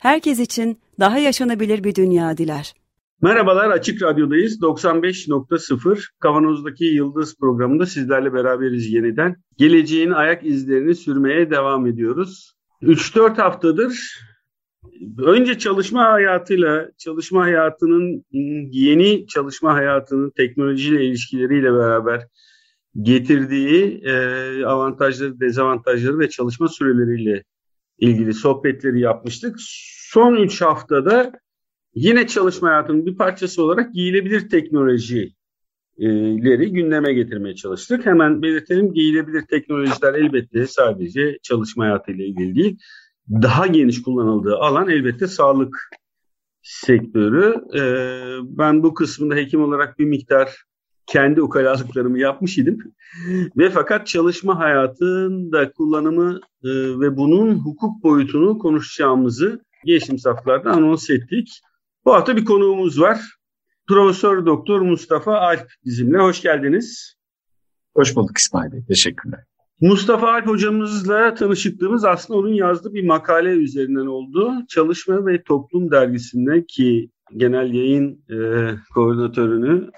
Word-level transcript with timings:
herkes 0.00 0.38
için 0.38 0.78
daha 1.00 1.18
yaşanabilir 1.18 1.84
bir 1.84 1.94
dünya 1.94 2.36
diler. 2.36 2.74
Merhabalar 3.22 3.70
Açık 3.70 4.02
Radyo'dayız. 4.02 4.60
95.0 4.60 6.04
Kavanoz'daki 6.20 6.84
Yıldız 6.84 7.36
programında 7.40 7.86
sizlerle 7.86 8.32
beraberiz 8.32 8.92
yeniden. 8.92 9.36
Geleceğin 9.56 10.10
ayak 10.10 10.46
izlerini 10.46 10.94
sürmeye 10.94 11.50
devam 11.50 11.86
ediyoruz. 11.86 12.54
3-4 12.82 13.36
haftadır 13.36 14.20
önce 15.18 15.58
çalışma 15.58 16.04
hayatıyla, 16.04 16.88
çalışma 16.98 17.42
hayatının 17.42 18.24
yeni 18.70 19.26
çalışma 19.26 19.74
hayatının 19.74 20.30
teknolojiyle 20.30 21.04
ilişkileriyle 21.04 21.72
beraber 21.72 22.26
getirdiği 23.02 24.02
e, 24.04 24.14
avantajları, 24.64 25.40
dezavantajları 25.40 26.18
ve 26.18 26.28
çalışma 26.28 26.68
süreleriyle 26.68 27.42
ilgili 28.00 28.34
sohbetleri 28.34 29.00
yapmıştık. 29.00 29.56
Son 30.12 30.36
3 30.36 30.60
haftada 30.60 31.32
yine 31.94 32.26
çalışma 32.26 32.68
hayatının 32.68 33.06
bir 33.06 33.16
parçası 33.16 33.64
olarak 33.64 33.94
giyilebilir 33.94 34.48
teknolojileri 34.48 36.72
gündeme 36.72 37.12
getirmeye 37.12 37.54
çalıştık. 37.54 38.06
Hemen 38.06 38.42
belirtelim 38.42 38.92
giyilebilir 38.92 39.42
teknolojiler 39.42 40.14
elbette 40.14 40.66
sadece 40.66 41.38
çalışma 41.42 41.84
hayatıyla 41.84 42.24
ilgili 42.24 42.54
değil. 42.54 42.78
Daha 43.30 43.66
geniş 43.66 44.02
kullanıldığı 44.02 44.56
alan 44.56 44.88
elbette 44.88 45.26
sağlık 45.26 45.90
sektörü. 46.62 47.54
Ee, 47.78 48.38
ben 48.42 48.82
bu 48.82 48.94
kısmında 48.94 49.34
hekim 49.34 49.62
olarak 49.62 49.98
bir 49.98 50.04
miktar 50.04 50.64
kendi 51.10 51.42
ukalalıklarımı 51.42 52.18
yapmış 52.18 52.58
idim. 52.58 52.94
ve 53.56 53.70
fakat 53.70 54.06
çalışma 54.06 54.58
hayatında 54.58 55.72
kullanımı 55.72 56.40
e, 56.64 56.68
ve 57.00 57.16
bunun 57.16 57.54
hukuk 57.54 58.02
boyutunu 58.02 58.58
konuşacağımızı 58.58 59.64
geçtiğimiz 59.84 60.26
haftalarda 60.26 60.70
anons 60.70 61.10
ettik. 61.10 61.60
Bu 62.04 62.14
hafta 62.14 62.36
bir 62.36 62.44
konuğumuz 62.44 63.00
var. 63.00 63.20
Profesör 63.88 64.46
Doktor 64.46 64.80
Mustafa 64.80 65.38
Alp 65.38 65.66
bizimle. 65.84 66.18
Hoş 66.18 66.42
geldiniz. 66.42 67.14
Hoş 67.94 68.16
bulduk 68.16 68.38
İsmail 68.38 68.72
Bey. 68.72 68.84
Teşekkürler. 68.88 69.40
Mustafa 69.80 70.32
Alp 70.32 70.46
hocamızla 70.46 71.34
tanışıklığımız 71.34 72.04
aslında 72.04 72.40
onun 72.40 72.54
yazdığı 72.54 72.94
bir 72.94 73.06
makale 73.06 73.50
üzerinden 73.50 74.06
oldu. 74.06 74.54
Çalışma 74.68 75.26
ve 75.26 75.42
Toplum 75.42 75.90
dergisinde 75.90 76.66
ki 76.66 77.10
genel 77.36 77.74
yayın 77.74 78.24
e, 78.30 78.36
koordinatörünü 78.94 79.90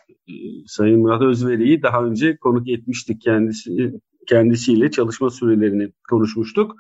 Sayın 0.67 1.01
Murat 1.01 1.23
Özveri'yi 1.23 1.83
daha 1.83 2.05
önce 2.05 2.37
konuk 2.37 2.69
etmiştik 2.69 3.20
kendisi 3.20 3.92
kendisiyle 4.27 4.91
çalışma 4.91 5.31
sürelerini 5.31 5.93
konuşmuştuk. 6.10 6.77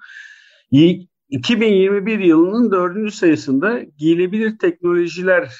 2021 0.70 2.18
yılının 2.18 2.70
dördüncü 2.72 3.10
sayısında 3.10 3.82
giyilebilir 3.98 4.58
teknolojiler 4.58 5.50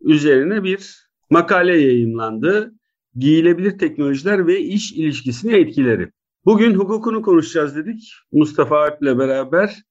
üzerine 0.00 0.64
bir 0.64 1.08
makale 1.30 1.80
yayınlandı. 1.80 2.74
Giyilebilir 3.16 3.78
teknolojiler 3.78 4.46
ve 4.46 4.60
iş 4.60 4.92
ilişkisine 4.92 5.56
etkileri. 5.56 6.10
Bugün 6.44 6.74
hukukunu 6.74 7.22
konuşacağız 7.22 7.76
dedik 7.76 8.12
Mustafa 8.32 8.78
Alp 8.78 9.02
ile 9.02 9.18
beraber. 9.18 9.82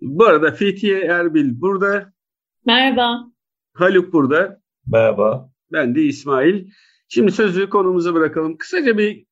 Bu 0.00 0.24
arada 0.24 0.52
Fethiye 0.52 1.00
Erbil 1.00 1.60
burada. 1.60 2.12
Merhaba. 2.66 3.24
Haluk 3.74 4.12
burada. 4.12 4.60
Merhaba. 4.86 5.50
Ben 5.72 5.94
de 5.94 6.02
İsmail. 6.02 6.66
Şimdi 7.08 7.32
sözü 7.32 7.68
konumuza 7.68 8.14
bırakalım. 8.14 8.56
Kısaca 8.56 8.98
bir 8.98 9.26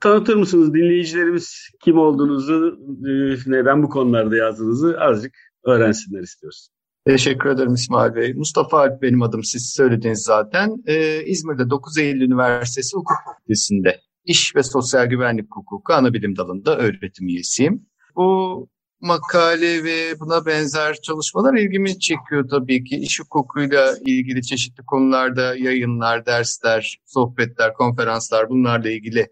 tanıtır 0.00 0.36
mısınız 0.36 0.74
dinleyicilerimiz 0.74 1.68
kim 1.84 1.98
olduğunuzu, 1.98 2.78
e, 3.08 3.12
neden 3.46 3.82
bu 3.82 3.88
konularda 3.88 4.36
yazdığınızı 4.36 5.00
azıcık 5.00 5.34
öğrensinler 5.64 6.22
istiyoruz. 6.22 6.68
Teşekkür 7.06 7.50
ederim 7.50 7.74
İsmail 7.74 8.14
Bey. 8.14 8.34
Mustafa 8.34 8.78
Alp 8.78 9.02
benim 9.02 9.22
adım 9.22 9.44
siz 9.44 9.72
söylediniz 9.76 10.22
zaten. 10.22 10.82
Ee, 10.86 11.24
İzmir'de 11.24 11.70
9 11.70 11.98
Eylül 11.98 12.20
Üniversitesi 12.20 12.96
Hukuk 12.96 13.16
Fakültesi'nde 13.24 14.00
İş 14.24 14.56
ve 14.56 14.62
Sosyal 14.62 15.06
Güvenlik 15.06 15.46
Hukuku 15.50 15.92
ana 15.92 16.12
bilim 16.12 16.36
dalında 16.36 16.78
öğretim 16.78 17.28
üyesiyim. 17.28 17.86
Bu 18.16 18.68
makale 19.00 19.84
ve 19.84 20.20
buna 20.20 20.46
benzer 20.46 20.94
çalışmalar 20.94 21.54
ilgimi 21.54 22.00
çekiyor 22.00 22.48
tabii 22.50 22.84
ki. 22.84 22.96
İş 22.96 23.20
hukukuyla 23.20 23.94
ilgili 24.06 24.42
çeşitli 24.42 24.84
konularda 24.84 25.56
yayınlar, 25.56 26.26
dersler, 26.26 26.98
sohbetler, 27.04 27.74
konferanslar 27.74 28.48
bunlarla 28.48 28.90
ilgili 28.90 29.28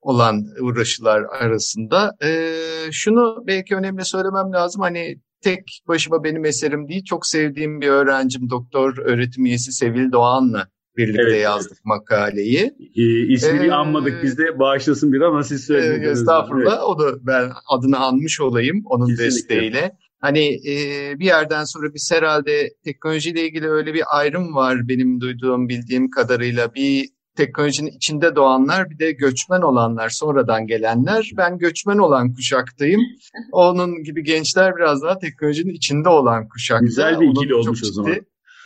olan 0.00 0.46
uğraşılar 0.60 1.22
arasında. 1.22 2.16
Ee, 2.22 2.92
şunu 2.92 3.44
belki 3.46 3.76
önemli 3.76 4.04
söylemem 4.04 4.52
lazım. 4.52 4.82
Hani 4.82 5.16
tek 5.40 5.82
başıma 5.88 6.24
benim 6.24 6.44
eserim 6.44 6.88
değil. 6.88 7.04
Çok 7.04 7.26
sevdiğim 7.26 7.80
bir 7.80 7.88
öğrencim 7.88 8.50
doktor 8.50 8.98
öğretim 8.98 9.44
üyesi 9.44 9.72
Sevil 9.72 10.12
Doğan'la 10.12 10.68
birlikte 11.06 11.22
evet, 11.22 11.42
yazdık 11.42 11.72
evet. 11.72 11.84
makaleyi. 11.84 12.74
Ee, 12.96 13.26
ismini 13.26 13.66
ee, 13.66 13.72
anmadık 13.72 14.22
biz 14.22 14.38
de 14.38 14.58
bağışlasın 14.58 15.12
bir 15.12 15.20
ama 15.20 15.42
siz 15.42 15.64
söylediniz. 15.64 16.08
E, 16.08 16.10
estağfurullah 16.10 16.72
evet. 16.72 16.84
o 16.86 16.98
da 16.98 17.26
ben 17.26 17.50
adını 17.68 17.98
anmış 17.98 18.40
olayım 18.40 18.82
onun 18.84 19.06
Kesinlikle. 19.06 19.24
desteğiyle. 19.24 19.96
Hani 20.20 20.54
e, 20.68 20.74
bir 21.18 21.24
yerden 21.24 21.64
sonra 21.64 21.94
biz 21.94 22.12
herhalde 22.12 22.70
teknolojiyle 22.84 23.44
ilgili 23.46 23.68
öyle 23.68 23.94
bir 23.94 24.02
ayrım 24.18 24.54
var 24.54 24.88
benim 24.88 25.20
duyduğum 25.20 25.68
bildiğim 25.68 26.10
kadarıyla. 26.10 26.74
Bir 26.74 27.08
teknolojinin 27.36 27.90
içinde 27.90 28.36
doğanlar 28.36 28.90
bir 28.90 28.98
de 28.98 29.12
göçmen 29.12 29.62
olanlar 29.62 30.08
sonradan 30.08 30.66
gelenler. 30.66 31.30
Ben 31.36 31.58
göçmen 31.58 31.98
olan 31.98 32.34
kuşaktayım. 32.34 33.00
Onun 33.52 34.02
gibi 34.02 34.24
gençler 34.24 34.76
biraz 34.76 35.02
daha 35.02 35.18
teknolojinin 35.18 35.74
içinde 35.74 36.08
olan 36.08 36.48
kuşakta. 36.48 36.84
Güzel 36.84 37.20
bir 37.20 37.28
ikili 37.28 37.54
olmuş 37.54 37.82
o 37.82 37.86
zaman. 37.86 38.14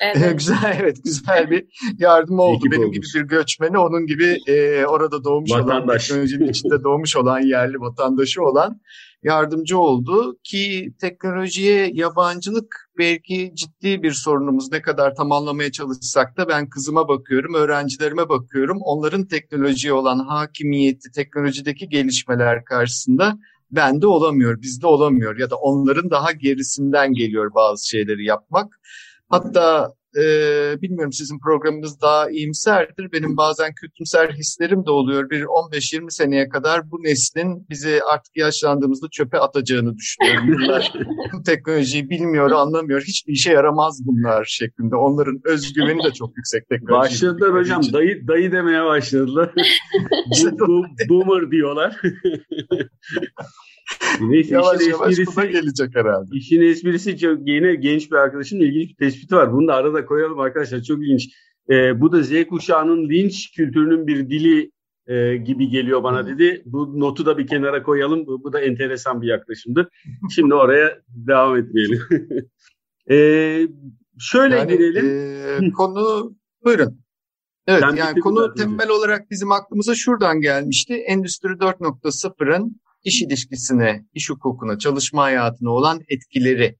Evet. 0.00 0.32
güzel 0.38 0.78
evet 0.80 1.04
güzel 1.04 1.50
bir 1.50 1.64
yardım 1.98 2.38
oldu. 2.38 2.64
Benim 2.70 2.82
olmuş. 2.82 2.96
gibi 2.96 3.06
bir 3.14 3.28
göçmeni 3.28 3.78
onun 3.78 4.06
gibi 4.06 4.38
e, 4.46 4.84
orada 4.86 5.24
doğmuş 5.24 5.50
Vatandaş. 5.50 5.84
olan 5.84 5.98
teknolojinin 5.98 6.48
içinde 6.48 6.82
doğmuş 6.84 7.16
olan 7.16 7.40
yerli 7.40 7.80
vatandaşı 7.80 8.42
olan 8.42 8.80
yardımcı 9.22 9.78
oldu 9.78 10.36
ki 10.44 10.92
teknolojiye 11.00 11.90
yabancılık 11.94 12.90
belki 12.98 13.52
ciddi 13.54 14.02
bir 14.02 14.12
sorunumuz. 14.12 14.72
Ne 14.72 14.82
kadar 14.82 15.14
tam 15.14 15.32
anlamaya 15.32 15.72
çalışsak 15.72 16.36
da 16.36 16.48
ben 16.48 16.68
kızıma 16.68 17.08
bakıyorum, 17.08 17.54
öğrencilerime 17.54 18.28
bakıyorum. 18.28 18.78
Onların 18.80 19.26
teknolojiye 19.26 19.92
olan 19.92 20.18
hakimiyeti, 20.18 21.10
teknolojideki 21.10 21.88
gelişmeler 21.88 22.64
karşısında 22.64 23.38
bende 23.70 24.06
olamıyor, 24.06 24.62
bizde 24.62 24.86
olamıyor 24.86 25.38
ya 25.38 25.50
da 25.50 25.56
onların 25.56 26.10
daha 26.10 26.32
gerisinden 26.32 27.12
geliyor 27.12 27.54
bazı 27.54 27.88
şeyleri 27.88 28.24
yapmak. 28.24 28.80
Hatta 29.28 29.94
e, 30.16 30.22
bilmiyorum 30.82 31.12
sizin 31.12 31.38
programınız 31.38 32.00
daha 32.00 32.30
iyimserdir. 32.30 33.12
Benim 33.12 33.36
bazen 33.36 33.74
kötümser 33.74 34.30
hislerim 34.30 34.86
de 34.86 34.90
oluyor. 34.90 35.30
Bir 35.30 35.42
15-20 35.42 36.10
seneye 36.10 36.48
kadar 36.48 36.90
bu 36.90 37.02
neslin 37.02 37.66
bizi 37.70 38.00
artık 38.12 38.36
yaşlandığımızda 38.36 39.06
çöpe 39.12 39.38
atacağını 39.38 39.96
düşünüyorum. 39.96 40.48
Bunlar 40.48 40.92
bu 41.32 41.42
teknolojiyi 41.46 42.10
bilmiyor, 42.10 42.50
anlamıyor. 42.50 43.02
Hiçbir 43.02 43.32
işe 43.32 43.52
yaramaz 43.52 44.00
bunlar 44.06 44.44
şeklinde. 44.44 44.96
Onların 44.96 45.40
özgüveni 45.44 46.04
de 46.04 46.10
çok 46.10 46.36
yüksek 46.36 46.68
teknoloji. 46.68 47.10
Başladılar 47.10 47.54
hocam. 47.54 47.80
Için. 47.80 47.92
Dayı, 47.92 48.28
dayı 48.28 48.52
demeye 48.52 48.84
başladılar. 48.84 49.50
Boomer 51.08 51.50
diyorlar. 51.50 52.00
Neyse, 54.20 54.54
yavaş 54.54 54.80
işin 54.80 54.90
yavaş 54.90 55.18
esprisi, 55.18 55.52
gelecek 55.52 55.96
herhalde. 55.96 56.28
İşin 56.32 56.62
esprisi 56.62 57.18
çok 57.18 57.48
yine 57.48 57.74
genç 57.74 58.10
bir 58.10 58.16
arkadaşın 58.16 58.60
ilginç 58.60 58.90
bir 58.90 58.96
tespiti 58.96 59.36
var. 59.36 59.52
Bunu 59.52 59.68
da 59.68 59.74
arada 59.74 60.06
koyalım 60.06 60.40
arkadaşlar. 60.40 60.82
Çok 60.82 60.98
ilginç. 60.98 61.28
Ee, 61.70 62.00
bu 62.00 62.12
da 62.12 62.22
Z 62.22 62.46
kuşağının 62.46 63.08
linç 63.08 63.50
kültürünün 63.56 64.06
bir 64.06 64.30
dili 64.30 64.70
e, 65.06 65.36
gibi 65.36 65.68
geliyor 65.68 66.02
bana 66.02 66.26
dedi. 66.26 66.62
Bu 66.66 67.00
notu 67.00 67.26
da 67.26 67.38
bir 67.38 67.46
kenara 67.46 67.82
koyalım. 67.82 68.26
Bu, 68.26 68.44
bu 68.44 68.52
da 68.52 68.60
enteresan 68.60 69.22
bir 69.22 69.28
yaklaşımdı. 69.28 69.90
Şimdi 70.34 70.54
oraya 70.54 70.98
devam 71.08 71.56
etmeyelim. 71.56 72.00
ee, 73.10 73.68
şöyle 74.18 74.56
yani, 74.56 74.72
girelim. 74.72 75.64
E, 75.64 75.70
konu 75.70 76.34
buyurun. 76.64 77.04
Evet 77.66 77.82
ben 77.82 77.96
yani 77.96 78.20
konu 78.20 78.54
temel 78.54 78.88
olarak 78.88 79.30
bizim 79.30 79.52
aklımıza 79.52 79.94
şuradan 79.94 80.40
gelmişti. 80.40 80.94
Endüstri 80.94 81.48
4.0'ın 81.48 82.80
iş 83.04 83.22
ilişkisine, 83.22 84.04
iş 84.14 84.30
hukukuna, 84.30 84.78
çalışma 84.78 85.22
hayatına 85.22 85.70
olan 85.70 86.00
etkileri 86.08 86.76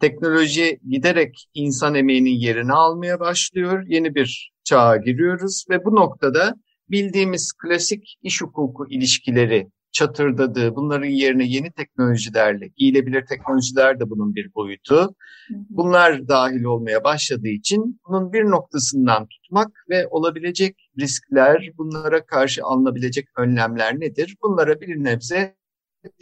Teknoloji 0.00 0.80
giderek 0.88 1.48
insan 1.54 1.94
emeğinin 1.94 2.30
yerini 2.30 2.72
almaya 2.72 3.20
başlıyor. 3.20 3.84
Yeni 3.88 4.14
bir 4.14 4.52
çağa 4.64 4.96
giriyoruz 4.96 5.64
ve 5.70 5.84
bu 5.84 5.96
noktada 5.96 6.54
bildiğimiz 6.90 7.52
klasik 7.52 8.18
iş 8.22 8.42
hukuku 8.42 8.86
ilişkileri 8.90 9.68
çatırdadı. 9.92 10.76
Bunların 10.76 11.06
yerine 11.06 11.44
yeni 11.44 11.72
teknolojilerle, 11.72 12.66
giyilebilir 12.76 13.26
teknolojiler 13.26 14.00
de 14.00 14.10
bunun 14.10 14.34
bir 14.34 14.54
boyutu. 14.54 15.14
Bunlar 15.50 16.28
dahil 16.28 16.64
olmaya 16.64 17.04
başladığı 17.04 17.48
için 17.48 18.00
bunun 18.08 18.32
bir 18.32 18.44
noktasından 18.44 19.26
tutmak 19.26 19.72
ve 19.90 20.06
olabilecek 20.08 20.90
riskler, 21.00 21.70
bunlara 21.78 22.26
karşı 22.26 22.64
alınabilecek 22.64 23.28
önlemler 23.36 24.00
nedir? 24.00 24.36
Bunlara 24.42 24.80
bir 24.80 25.04
nebze 25.04 25.54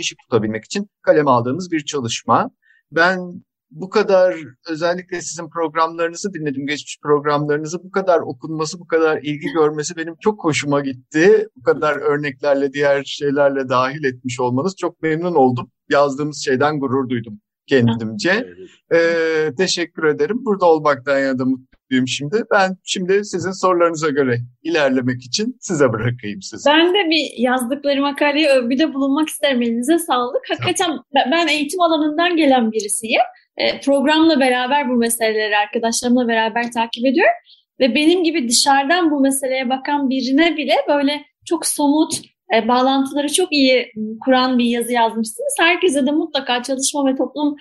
ışık 0.00 0.18
tutabilmek 0.18 0.64
için 0.64 0.88
kaleme 1.02 1.30
aldığımız 1.30 1.72
bir 1.72 1.84
çalışma. 1.84 2.50
Ben 2.92 3.42
bu 3.70 3.90
kadar 3.90 4.36
özellikle 4.68 5.20
sizin 5.20 5.50
programlarınızı 5.50 6.34
dinledim, 6.34 6.66
geçmiş 6.66 6.98
programlarınızı 7.02 7.84
bu 7.84 7.90
kadar 7.90 8.20
okunması, 8.20 8.80
bu 8.80 8.86
kadar 8.86 9.18
ilgi 9.22 9.52
görmesi 9.52 9.96
benim 9.96 10.14
çok 10.20 10.44
hoşuma 10.44 10.80
gitti. 10.80 11.48
Bu 11.56 11.62
kadar 11.62 11.96
örneklerle, 11.96 12.72
diğer 12.72 13.04
şeylerle 13.04 13.68
dahil 13.68 14.04
etmiş 14.04 14.40
olmanız 14.40 14.76
çok 14.76 15.02
memnun 15.02 15.34
oldum. 15.34 15.70
Yazdığımız 15.90 16.44
şeyden 16.44 16.80
gurur 16.80 17.08
duydum 17.08 17.40
kendimce. 17.66 18.46
Ee, 18.94 19.50
teşekkür 19.58 20.04
ederim. 20.04 20.36
Burada 20.44 20.66
olmaktan 20.66 21.18
ya 21.18 21.38
da 21.38 21.44
mutluyum 21.44 22.08
şimdi. 22.08 22.44
Ben 22.50 22.76
şimdi 22.84 23.24
sizin 23.24 23.50
sorularınıza 23.50 24.08
göre 24.08 24.38
ilerlemek 24.62 25.22
için 25.22 25.56
size 25.60 25.92
bırakayım 25.92 26.42
sizi. 26.42 26.70
Ben 26.70 26.94
de 26.94 27.10
bir 27.10 27.42
yazdıkları 27.42 28.00
makaleye 28.00 28.48
övgüde 28.48 28.94
bulunmak 28.94 29.28
isterim. 29.28 29.62
Elinize 29.62 29.98
sağlık. 29.98 30.42
Hakikaten 30.50 30.90
ben 31.14 31.46
eğitim 31.46 31.80
alanından 31.80 32.36
gelen 32.36 32.72
birisiyim. 32.72 33.20
E, 33.56 33.80
programla 33.80 34.40
beraber 34.40 34.88
bu 34.88 34.94
meseleleri 34.94 35.56
arkadaşlarımla 35.56 36.28
beraber 36.28 36.72
takip 36.72 37.06
ediyorum. 37.06 37.34
Ve 37.80 37.94
benim 37.94 38.24
gibi 38.24 38.48
dışarıdan 38.48 39.10
bu 39.10 39.20
meseleye 39.20 39.68
bakan 39.70 40.10
birine 40.10 40.56
bile 40.56 40.74
böyle 40.88 41.24
çok 41.44 41.66
somut, 41.66 42.20
e, 42.54 42.68
bağlantıları 42.68 43.32
çok 43.32 43.52
iyi 43.52 43.92
kuran 44.24 44.58
bir 44.58 44.64
yazı 44.64 44.92
yazmışsınız. 44.92 45.54
Herkese 45.58 46.06
de 46.06 46.10
mutlaka 46.10 46.62
Çalışma 46.62 47.06
ve 47.06 47.16
Toplum 47.16 47.56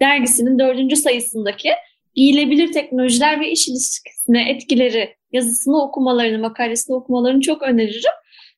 dergisinin 0.00 0.58
dördüncü 0.58 0.96
sayısındaki 0.96 1.70
giyilebilir 2.14 2.72
teknolojiler 2.72 3.40
ve 3.40 3.50
iş 3.50 3.68
ilişkisine 3.68 4.50
etkileri 4.50 5.16
yazısını 5.32 5.82
okumalarını, 5.82 6.38
makalesini 6.38 6.96
okumalarını 6.96 7.40
çok 7.40 7.62
öneririm. 7.62 8.12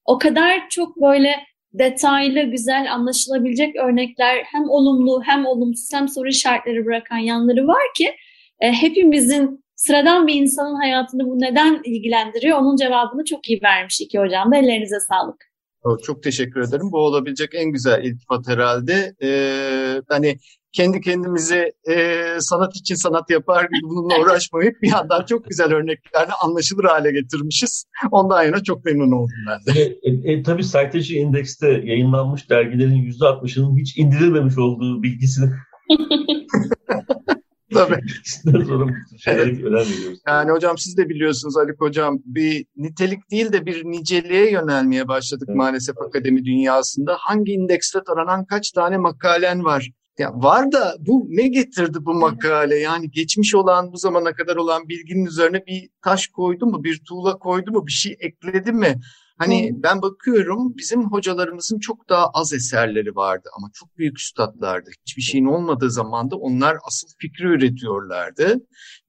O 0.04 0.18
kadar 0.18 0.68
çok 0.70 1.02
böyle 1.02 1.36
detaylı, 1.72 2.42
güzel, 2.42 2.92
anlaşılabilecek 2.92 3.76
örnekler 3.76 4.44
hem 4.52 4.70
olumlu 4.70 5.22
hem 5.24 5.46
olumsuz 5.46 5.92
hem 5.92 6.08
soru 6.08 6.28
işaretleri 6.28 6.86
bırakan 6.86 7.18
yanları 7.18 7.66
var 7.66 7.82
ki 7.96 8.14
e, 8.60 8.72
hepimizin 8.72 9.64
sıradan 9.76 10.26
bir 10.26 10.34
insanın 10.34 10.74
hayatını 10.74 11.26
bu 11.26 11.40
neden 11.40 11.80
ilgilendiriyor 11.84 12.58
onun 12.58 12.76
cevabını 12.76 13.24
çok 13.24 13.48
iyi 13.48 13.60
vermiş 13.62 14.00
iki 14.00 14.18
hocam 14.18 14.52
da 14.52 14.56
ellerinize 14.56 15.00
sağlık. 15.00 15.55
Çok 16.02 16.22
teşekkür 16.22 16.60
ederim. 16.60 16.92
Bu 16.92 16.98
olabilecek 16.98 17.50
en 17.54 17.72
güzel 17.72 18.04
iltifat 18.04 18.48
herhalde. 18.48 19.14
Ee, 19.22 20.02
hani 20.08 20.38
kendi 20.72 21.00
kendimize 21.00 21.72
e, 21.90 22.26
sanat 22.38 22.76
için 22.76 22.94
sanat 22.94 23.30
yapar 23.30 23.64
gibi 23.64 23.82
bununla 23.82 24.20
uğraşmayıp 24.22 24.82
bir 24.82 24.88
yandan 24.88 25.24
çok 25.24 25.44
güzel 25.44 25.72
örneklerle 25.72 26.32
anlaşılır 26.44 26.84
hale 26.84 27.12
getirmişiz. 27.12 27.84
Ondan 28.10 28.42
yana 28.42 28.62
çok 28.62 28.84
memnun 28.84 29.12
oldum 29.12 29.36
ben 29.48 29.74
de. 29.74 29.80
E, 29.80 30.10
e, 30.10 30.32
e, 30.32 30.42
tabii 30.42 30.64
Citation 30.64 31.20
Index'te 31.20 31.68
yayınlanmış 31.68 32.50
dergilerin 32.50 33.12
%60'ının 33.12 33.78
hiç 33.78 33.98
indirilmemiş 33.98 34.58
olduğu 34.58 35.02
bilgisini 35.02 35.50
Tabii. 37.74 38.00
sonra 38.66 38.94
evet. 39.26 39.58
Yani 40.26 40.50
hocam 40.50 40.78
siz 40.78 40.96
de 40.96 41.08
biliyorsunuz 41.08 41.56
Ali 41.56 41.72
Hocam 41.78 42.18
bir 42.24 42.66
nitelik 42.76 43.30
değil 43.30 43.52
de 43.52 43.66
bir 43.66 43.84
niceliğe 43.84 44.50
yönelmeye 44.50 45.08
başladık 45.08 45.48
evet. 45.48 45.56
maalesef 45.56 45.98
akademi 45.98 46.44
dünyasında. 46.44 47.16
Hangi 47.20 47.52
indekste 47.52 47.98
taranan 48.06 48.44
kaç 48.44 48.70
tane 48.70 48.96
makalen 48.96 49.64
var? 49.64 49.90
Ya 50.18 50.32
var 50.34 50.72
da 50.72 50.96
bu 51.00 51.26
ne 51.28 51.48
getirdi 51.48 51.98
bu 52.00 52.14
makale? 52.14 52.76
Yani 52.76 53.10
geçmiş 53.10 53.54
olan 53.54 53.92
bu 53.92 53.96
zamana 53.96 54.32
kadar 54.32 54.56
olan 54.56 54.88
bilginin 54.88 55.26
üzerine 55.26 55.66
bir 55.66 55.88
taş 56.02 56.26
koydu 56.26 56.66
mu, 56.66 56.84
bir 56.84 57.02
tuğla 57.08 57.38
koydu 57.38 57.72
mu, 57.72 57.86
bir 57.86 57.92
şey 57.92 58.16
ekledi 58.20 58.72
mi? 58.72 59.00
Hani 59.38 59.70
hmm. 59.70 59.82
ben 59.82 60.02
bakıyorum 60.02 60.76
bizim 60.76 61.10
hocalarımızın 61.10 61.78
çok 61.78 62.08
daha 62.08 62.26
az 62.34 62.52
eserleri 62.52 63.16
vardı 63.16 63.48
ama 63.56 63.70
çok 63.74 63.98
büyük 63.98 64.18
üstadlardı. 64.18 64.90
Hiçbir 65.06 65.22
şeyin 65.22 65.44
olmadığı 65.44 65.90
zaman 65.90 66.30
da 66.30 66.36
onlar 66.36 66.76
asıl 66.86 67.08
fikri 67.18 67.44
üretiyorlardı. 67.44 68.54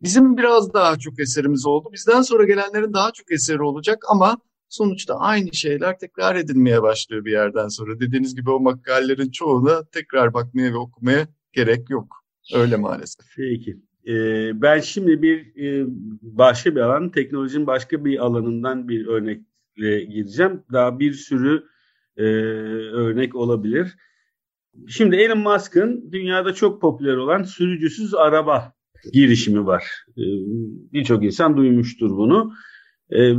Bizim 0.01 0.37
biraz 0.37 0.73
daha 0.73 0.97
çok 0.97 1.19
eserimiz 1.19 1.65
oldu. 1.65 1.89
Bizden 1.93 2.21
sonra 2.21 2.43
gelenlerin 2.43 2.93
daha 2.93 3.11
çok 3.11 3.31
eseri 3.31 3.61
olacak 3.61 3.97
ama 4.09 4.37
sonuçta 4.69 5.15
aynı 5.15 5.53
şeyler 5.53 5.99
tekrar 5.99 6.35
edilmeye 6.35 6.81
başlıyor 6.81 7.25
bir 7.25 7.31
yerden 7.31 7.67
sonra. 7.67 7.99
Dediğiniz 7.99 8.35
gibi 8.35 8.49
o 8.49 8.59
makalelerin 8.59 9.31
çoğuna 9.31 9.83
tekrar 9.83 10.33
bakmaya 10.33 10.73
ve 10.73 10.77
okumaya 10.77 11.27
gerek 11.53 11.89
yok. 11.89 12.07
Öyle 12.53 12.75
maalesef. 12.75 13.25
Peki. 13.37 13.77
Ee, 14.07 14.61
ben 14.61 14.79
şimdi 14.79 15.21
bir 15.21 15.63
e, 15.63 15.85
başka 16.21 16.75
bir 16.75 16.81
alan, 16.81 17.11
teknolojinin 17.11 17.67
başka 17.67 18.05
bir 18.05 18.25
alanından 18.25 18.87
bir 18.87 19.05
örnekle 19.77 20.03
gireceğim. 20.03 20.63
Daha 20.73 20.99
bir 20.99 21.13
sürü 21.13 21.63
e, 22.17 22.23
örnek 22.93 23.35
olabilir. 23.35 23.95
Şimdi 24.87 25.15
Elon 25.15 25.39
Musk'ın 25.39 26.11
dünyada 26.11 26.53
çok 26.53 26.81
popüler 26.81 27.15
olan 27.15 27.43
sürücüsüz 27.43 28.13
araba 28.13 28.73
girişimi 29.13 29.65
var. 29.65 29.83
Ee, 30.17 30.21
Birçok 30.93 31.23
insan 31.23 31.57
duymuştur 31.57 32.09
bunu. 32.09 32.53
Ee, 33.11 33.33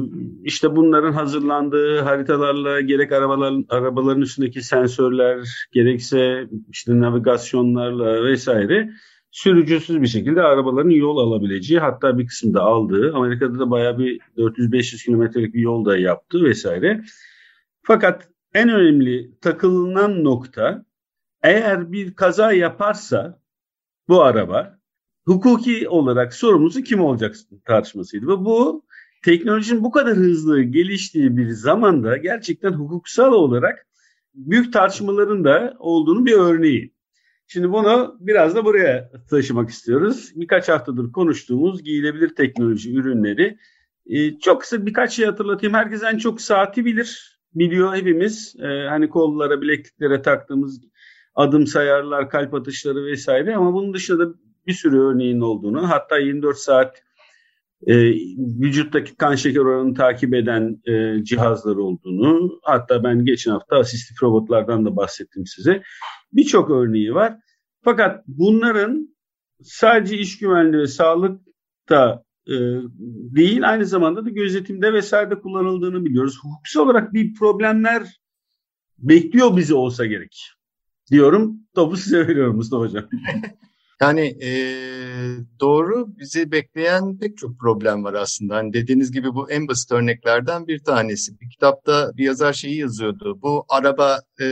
işte 0.45 0.77
bunların 0.77 1.13
hazırlandığı 1.13 2.01
haritalarla 2.01 2.81
gerek 2.81 3.13
arabaların, 3.13 3.65
arabaların 3.69 4.23
üstündeki 4.23 4.63
sensörler 4.63 5.49
gerekse 5.73 6.49
işte 6.69 7.01
navigasyonlarla 7.01 8.25
vesaire 8.25 8.91
sürücüsüz 9.39 10.03
bir 10.03 10.07
şekilde 10.07 10.43
arabaların 10.43 10.91
yol 10.91 11.17
alabileceği 11.17 11.81
hatta 11.81 12.19
bir 12.19 12.27
kısımda 12.27 12.63
aldığı 12.63 13.15
Amerika'da 13.15 13.59
da 13.59 13.71
bayağı 13.71 13.99
bir 13.99 14.21
400-500 14.37 15.05
kilometrelik 15.05 15.55
bir 15.55 15.61
yol 15.61 15.85
da 15.85 15.99
yaptı 15.99 16.45
vesaire. 16.45 17.05
Fakat 17.83 18.29
en 18.55 18.69
önemli 18.69 19.39
takılınan 19.41 20.25
nokta 20.25 20.85
eğer 21.43 21.93
bir 21.93 22.15
kaza 22.15 22.53
yaparsa 22.53 23.41
bu 24.09 24.23
araba 24.23 24.79
hukuki 25.25 25.89
olarak 25.89 26.35
sorumlusu 26.35 26.83
kim 26.83 27.01
olacak 27.01 27.37
tartışmasıydı 27.65 28.27
ve 28.27 28.45
bu 28.45 28.85
teknolojinin 29.25 29.85
bu 29.85 29.91
kadar 29.91 30.15
hızlı 30.15 30.63
geliştiği 30.63 31.37
bir 31.37 31.51
zamanda 31.51 32.17
gerçekten 32.17 32.73
hukuksal 32.73 33.33
olarak 33.33 33.87
büyük 34.35 34.73
tartışmaların 34.73 35.45
da 35.45 35.77
olduğunu 35.79 36.27
bir 36.27 36.35
örneği. 36.35 36.98
Şimdi 37.51 37.73
bunu 37.73 38.17
biraz 38.21 38.57
da 38.57 38.65
buraya 38.65 39.11
taşımak 39.31 39.71
istiyoruz. 39.71 40.33
Birkaç 40.35 40.69
haftadır 40.69 41.13
konuştuğumuz 41.13 41.83
giyilebilir 41.83 42.35
teknoloji 42.35 42.95
ürünleri. 42.95 43.59
Ee, 44.07 44.39
çok 44.39 44.61
kısa 44.61 44.87
birkaç 44.87 45.13
şey 45.13 45.27
hatırlatayım. 45.27 45.75
Herkes 45.75 46.03
en 46.03 46.19
çok 46.19 46.41
saati 46.41 46.85
bilir. 46.85 47.41
Biliyor 47.55 47.97
hepimiz. 47.97 48.57
Ee, 48.61 48.87
hani 48.89 49.09
kollara, 49.09 49.61
bilekliklere 49.61 50.23
taktığımız 50.23 50.81
adım 51.35 51.67
sayarlar, 51.67 52.31
kalp 52.31 52.55
atışları 52.55 53.05
vesaire. 53.05 53.57
Ama 53.57 53.73
bunun 53.73 53.95
dışında 53.95 54.29
da 54.29 54.35
bir 54.67 54.73
sürü 54.73 54.99
örneğin 55.01 55.41
olduğunu, 55.41 55.91
hatta 55.91 56.19
24 56.19 56.57
saat 56.57 57.03
e, 57.87 57.95
vücuttaki 58.61 59.17
kan 59.17 59.35
şeker 59.35 59.61
oranını 59.61 59.95
takip 59.95 60.35
eden 60.35 60.81
e, 60.85 61.25
cihazlar 61.25 61.77
olduğunu 61.77 62.61
hatta 62.63 63.05
ben 63.05 63.25
geçen 63.25 63.51
hafta 63.51 63.77
asistif 63.77 64.23
robotlardan 64.23 64.85
da 64.85 64.97
bahsettim 64.97 65.47
size. 65.47 65.83
Birçok 66.33 66.71
örneği 66.71 67.15
var. 67.15 67.37
Fakat 67.85 68.25
bunların 68.27 69.17
sadece 69.63 70.19
iş 70.19 70.39
güvenliği 70.39 70.83
ve 70.83 70.87
sağlıkta 70.87 72.23
e, 72.47 72.55
değil 73.37 73.71
aynı 73.71 73.87
zamanda 73.87 74.25
da 74.25 74.31
gözetimde 74.31 74.93
vesairede 74.93 75.41
kullanıldığını 75.41 76.05
biliyoruz. 76.05 76.39
Hukuksal 76.43 76.85
olarak 76.85 77.13
bir 77.13 77.35
problemler 77.35 78.03
bekliyor 78.99 79.57
bizi 79.57 79.75
olsa 79.75 80.07
gerek 80.07 80.53
diyorum. 81.11 81.57
Topu 81.75 81.97
size 81.97 82.29
veriyorum 82.29 82.57
Mustafa 82.57 82.83
Hocam. 82.83 83.09
Yani 84.01 84.37
e, 84.43 84.51
doğru 85.61 86.19
bizi 86.19 86.53
bekleyen 86.53 87.19
pek 87.19 87.39
çok 87.39 87.59
problem 87.59 88.05
var 88.05 88.15
aslında. 88.15 88.57
Hani 88.57 88.73
dediğiniz 88.73 89.13
gibi 89.13 89.35
bu 89.35 89.51
en 89.51 89.69
basit 89.69 89.93
örneklerden 89.93 90.67
bir 90.67 90.85
tanesi. 90.85 91.41
Bir 91.41 91.51
kitapta 91.51 92.13
bir 92.17 92.25
yazar 92.25 92.53
şeyi 92.53 92.79
yazıyordu. 92.79 93.39
Bu 93.43 93.65
araba 93.69 94.21
e, 94.41 94.47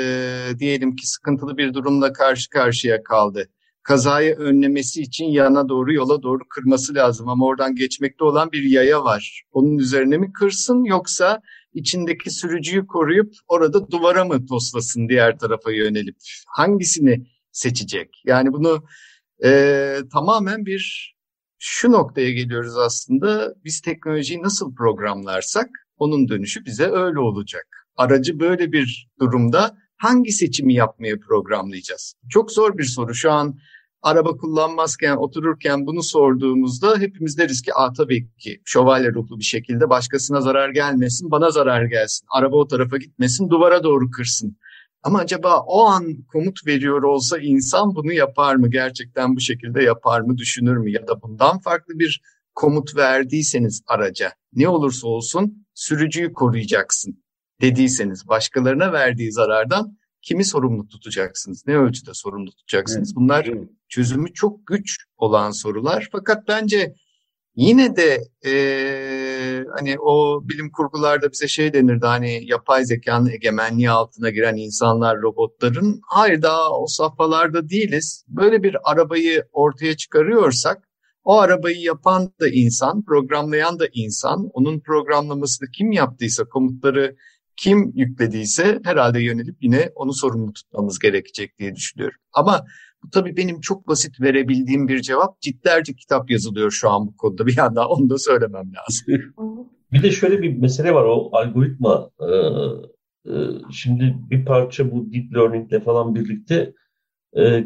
diyelim 0.58 0.96
ki 0.96 1.06
sıkıntılı 1.06 1.56
bir 1.56 1.74
durumla 1.74 2.12
karşı 2.12 2.50
karşıya 2.50 3.02
kaldı. 3.02 3.48
Kazayı 3.82 4.34
önlemesi 4.36 5.02
için 5.02 5.24
yana 5.24 5.68
doğru 5.68 5.92
yola 5.92 6.22
doğru 6.22 6.42
kırması 6.48 6.94
lazım 6.94 7.28
ama 7.28 7.46
oradan 7.46 7.74
geçmekte 7.74 8.24
olan 8.24 8.52
bir 8.52 8.62
yaya 8.62 9.04
var. 9.04 9.42
Onun 9.52 9.78
üzerine 9.78 10.18
mi 10.18 10.32
kırsın 10.32 10.84
yoksa 10.84 11.40
içindeki 11.72 12.30
sürücüyü 12.30 12.86
koruyup 12.86 13.34
orada 13.48 13.90
duvara 13.90 14.24
mı 14.24 14.46
toslasın 14.46 15.08
diğer 15.08 15.38
tarafa 15.38 15.72
yönelip 15.72 16.16
hangisini 16.46 17.26
seçecek? 17.52 18.22
Yani 18.26 18.52
bunu 18.52 18.84
e, 19.44 19.98
tamamen 20.12 20.66
bir 20.66 21.14
şu 21.58 21.92
noktaya 21.92 22.30
geliyoruz 22.30 22.76
aslında. 22.76 23.54
Biz 23.64 23.80
teknolojiyi 23.80 24.42
nasıl 24.42 24.74
programlarsak 24.74 25.68
onun 25.98 26.28
dönüşü 26.28 26.64
bize 26.64 26.90
öyle 26.90 27.18
olacak. 27.18 27.66
Aracı 27.96 28.40
böyle 28.40 28.72
bir 28.72 29.08
durumda 29.20 29.76
hangi 29.96 30.32
seçimi 30.32 30.74
yapmaya 30.74 31.20
programlayacağız? 31.20 32.14
Çok 32.28 32.52
zor 32.52 32.78
bir 32.78 32.84
soru. 32.84 33.14
Şu 33.14 33.32
an 33.32 33.58
araba 34.02 34.36
kullanmazken, 34.36 35.16
otururken 35.16 35.86
bunu 35.86 36.02
sorduğumuzda 36.02 36.98
hepimiz 36.98 37.38
deriz 37.38 37.62
ki 37.62 37.74
Aa, 37.74 37.92
tabii 37.92 38.30
ki 38.38 38.60
şövalye 38.64 39.12
ruhlu 39.12 39.38
bir 39.38 39.44
şekilde 39.44 39.90
başkasına 39.90 40.40
zarar 40.40 40.70
gelmesin, 40.70 41.30
bana 41.30 41.50
zarar 41.50 41.84
gelsin. 41.84 42.26
Araba 42.30 42.56
o 42.56 42.68
tarafa 42.68 42.96
gitmesin, 42.96 43.50
duvara 43.50 43.82
doğru 43.82 44.10
kırsın. 44.10 44.56
Ama 45.06 45.18
acaba 45.18 45.60
o 45.60 45.84
an 45.84 46.24
komut 46.32 46.66
veriyor 46.66 47.02
olsa 47.02 47.38
insan 47.38 47.94
bunu 47.94 48.12
yapar 48.12 48.56
mı? 48.56 48.70
Gerçekten 48.70 49.36
bu 49.36 49.40
şekilde 49.40 49.82
yapar 49.82 50.20
mı? 50.20 50.38
Düşünür 50.38 50.76
mü? 50.76 50.90
Ya 50.90 51.08
da 51.08 51.22
bundan 51.22 51.58
farklı 51.58 51.98
bir 51.98 52.20
komut 52.54 52.96
verdiyseniz 52.96 53.82
araca 53.86 54.32
ne 54.54 54.68
olursa 54.68 55.08
olsun 55.08 55.66
sürücüyü 55.74 56.32
koruyacaksın 56.32 57.22
dediyseniz 57.60 58.28
başkalarına 58.28 58.92
verdiği 58.92 59.32
zarardan 59.32 59.98
kimi 60.22 60.44
sorumlu 60.44 60.88
tutacaksınız? 60.88 61.66
Ne 61.66 61.76
ölçüde 61.76 62.14
sorumlu 62.14 62.50
tutacaksınız? 62.50 63.16
Bunlar 63.16 63.50
çözümü 63.88 64.32
çok 64.32 64.66
güç 64.66 64.96
olan 65.16 65.50
sorular. 65.50 66.08
Fakat 66.12 66.48
bence 66.48 66.94
yine 67.56 67.96
de 67.96 68.24
e, 68.46 68.52
hani 69.76 69.96
o 69.98 70.42
bilim 70.48 70.70
kurgularda 70.70 71.32
bize 71.32 71.48
şey 71.48 71.72
denirdi 71.72 72.06
hani 72.06 72.40
yapay 72.44 72.84
zekanın 72.84 73.30
egemenliği 73.30 73.90
altına 73.90 74.30
giren 74.30 74.56
insanlar, 74.56 75.22
robotların 75.22 76.00
hayır 76.06 76.42
daha 76.42 76.70
o 76.70 76.86
safhalarda 76.86 77.68
değiliz. 77.68 78.24
Böyle 78.28 78.62
bir 78.62 78.76
arabayı 78.84 79.44
ortaya 79.52 79.96
çıkarıyorsak 79.96 80.88
o 81.24 81.38
arabayı 81.38 81.80
yapan 81.80 82.32
da 82.40 82.48
insan, 82.48 83.04
programlayan 83.04 83.78
da 83.78 83.86
insan, 83.92 84.48
onun 84.52 84.80
programlamasını 84.80 85.68
kim 85.70 85.92
yaptıysa, 85.92 86.44
komutları 86.44 87.16
kim 87.56 87.92
yüklediyse 87.94 88.80
herhalde 88.84 89.20
yönelip 89.20 89.56
yine 89.60 89.90
onu 89.94 90.12
sorumlu 90.12 90.52
tutmamız 90.52 90.98
gerekecek 90.98 91.58
diye 91.58 91.74
düşünüyorum. 91.74 92.18
Ama 92.32 92.66
bu 93.06 93.10
tabii 93.10 93.36
benim 93.36 93.60
çok 93.60 93.88
basit 93.88 94.20
verebildiğim 94.20 94.88
bir 94.88 95.00
cevap. 95.00 95.40
Cidlerce 95.40 95.94
kitap 95.94 96.30
yazılıyor 96.30 96.70
şu 96.70 96.90
an 96.90 97.06
bu 97.06 97.16
konuda 97.16 97.46
bir 97.46 97.56
yandan 97.56 97.86
onu 97.86 98.10
da 98.10 98.18
söylemem 98.18 98.72
lazım. 98.74 99.34
Bir 99.92 100.02
de 100.02 100.10
şöyle 100.10 100.42
bir 100.42 100.56
mesele 100.56 100.94
var 100.94 101.04
o 101.04 101.30
algoritma. 101.32 102.10
E, 102.20 102.26
e, 103.30 103.34
şimdi 103.72 104.16
bir 104.30 104.44
parça 104.44 104.92
bu 104.92 105.12
deep 105.12 105.34
learning 105.34 105.72
ile 105.72 105.80
falan 105.80 106.14
birlikte 106.14 106.72
e, 107.36 107.64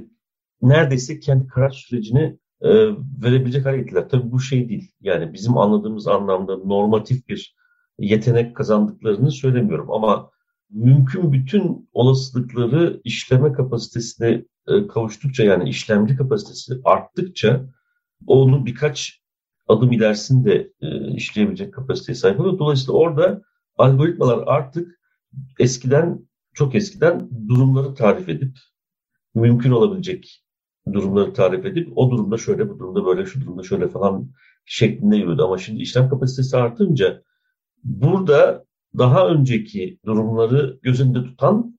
neredeyse 0.62 1.20
kendi 1.20 1.46
karar 1.46 1.70
sürecini 1.70 2.38
verebilecek 3.22 3.66
hale 3.66 3.76
getirdiler. 3.76 4.08
Tabii 4.08 4.32
bu 4.32 4.40
şey 4.40 4.68
değil. 4.68 4.92
Yani 5.00 5.32
bizim 5.32 5.58
anladığımız 5.58 6.08
anlamda 6.08 6.56
normatif 6.56 7.28
bir 7.28 7.56
yetenek 7.98 8.56
kazandıklarını 8.56 9.30
söylemiyorum 9.30 9.90
ama 9.90 10.30
mümkün 10.70 11.32
bütün 11.32 11.88
olasılıkları 11.92 13.00
işleme 13.04 13.52
kapasitesine 13.52 14.44
e, 14.68 14.86
kavuştukça 14.86 15.44
yani 15.44 15.68
işlemci 15.68 16.16
kapasitesi 16.16 16.80
arttıkça 16.84 17.66
onu 18.26 18.66
birkaç 18.66 19.20
adım 19.68 19.92
ilerisinde 19.92 20.72
e, 20.80 21.14
işleyebilecek 21.14 21.74
kapasiteye 21.74 22.16
sahip 22.16 22.40
oluyor. 22.40 22.58
Dolayısıyla 22.58 22.92
orada 22.92 23.42
algoritmalar 23.76 24.44
artık 24.46 25.00
eskiden 25.58 26.28
çok 26.54 26.74
eskiden 26.74 27.30
durumları 27.48 27.94
tarif 27.94 28.28
edip 28.28 28.58
mümkün 29.34 29.70
olabilecek 29.70 30.44
durumları 30.92 31.32
tarif 31.32 31.66
edip 31.66 31.98
o 31.98 32.10
durumda 32.10 32.38
şöyle 32.38 32.68
bu 32.68 32.78
durumda 32.78 33.06
böyle 33.06 33.26
şu 33.26 33.40
durumda 33.40 33.62
şöyle 33.62 33.88
falan 33.88 34.30
şeklinde 34.64 35.16
yürüdü. 35.16 35.42
Ama 35.42 35.58
şimdi 35.58 35.82
işlem 35.82 36.08
kapasitesi 36.08 36.56
artınca 36.56 37.22
burada 37.84 38.64
daha 38.98 39.28
önceki 39.28 39.98
durumları 40.06 40.78
gözünde 40.82 41.24
tutan 41.24 41.78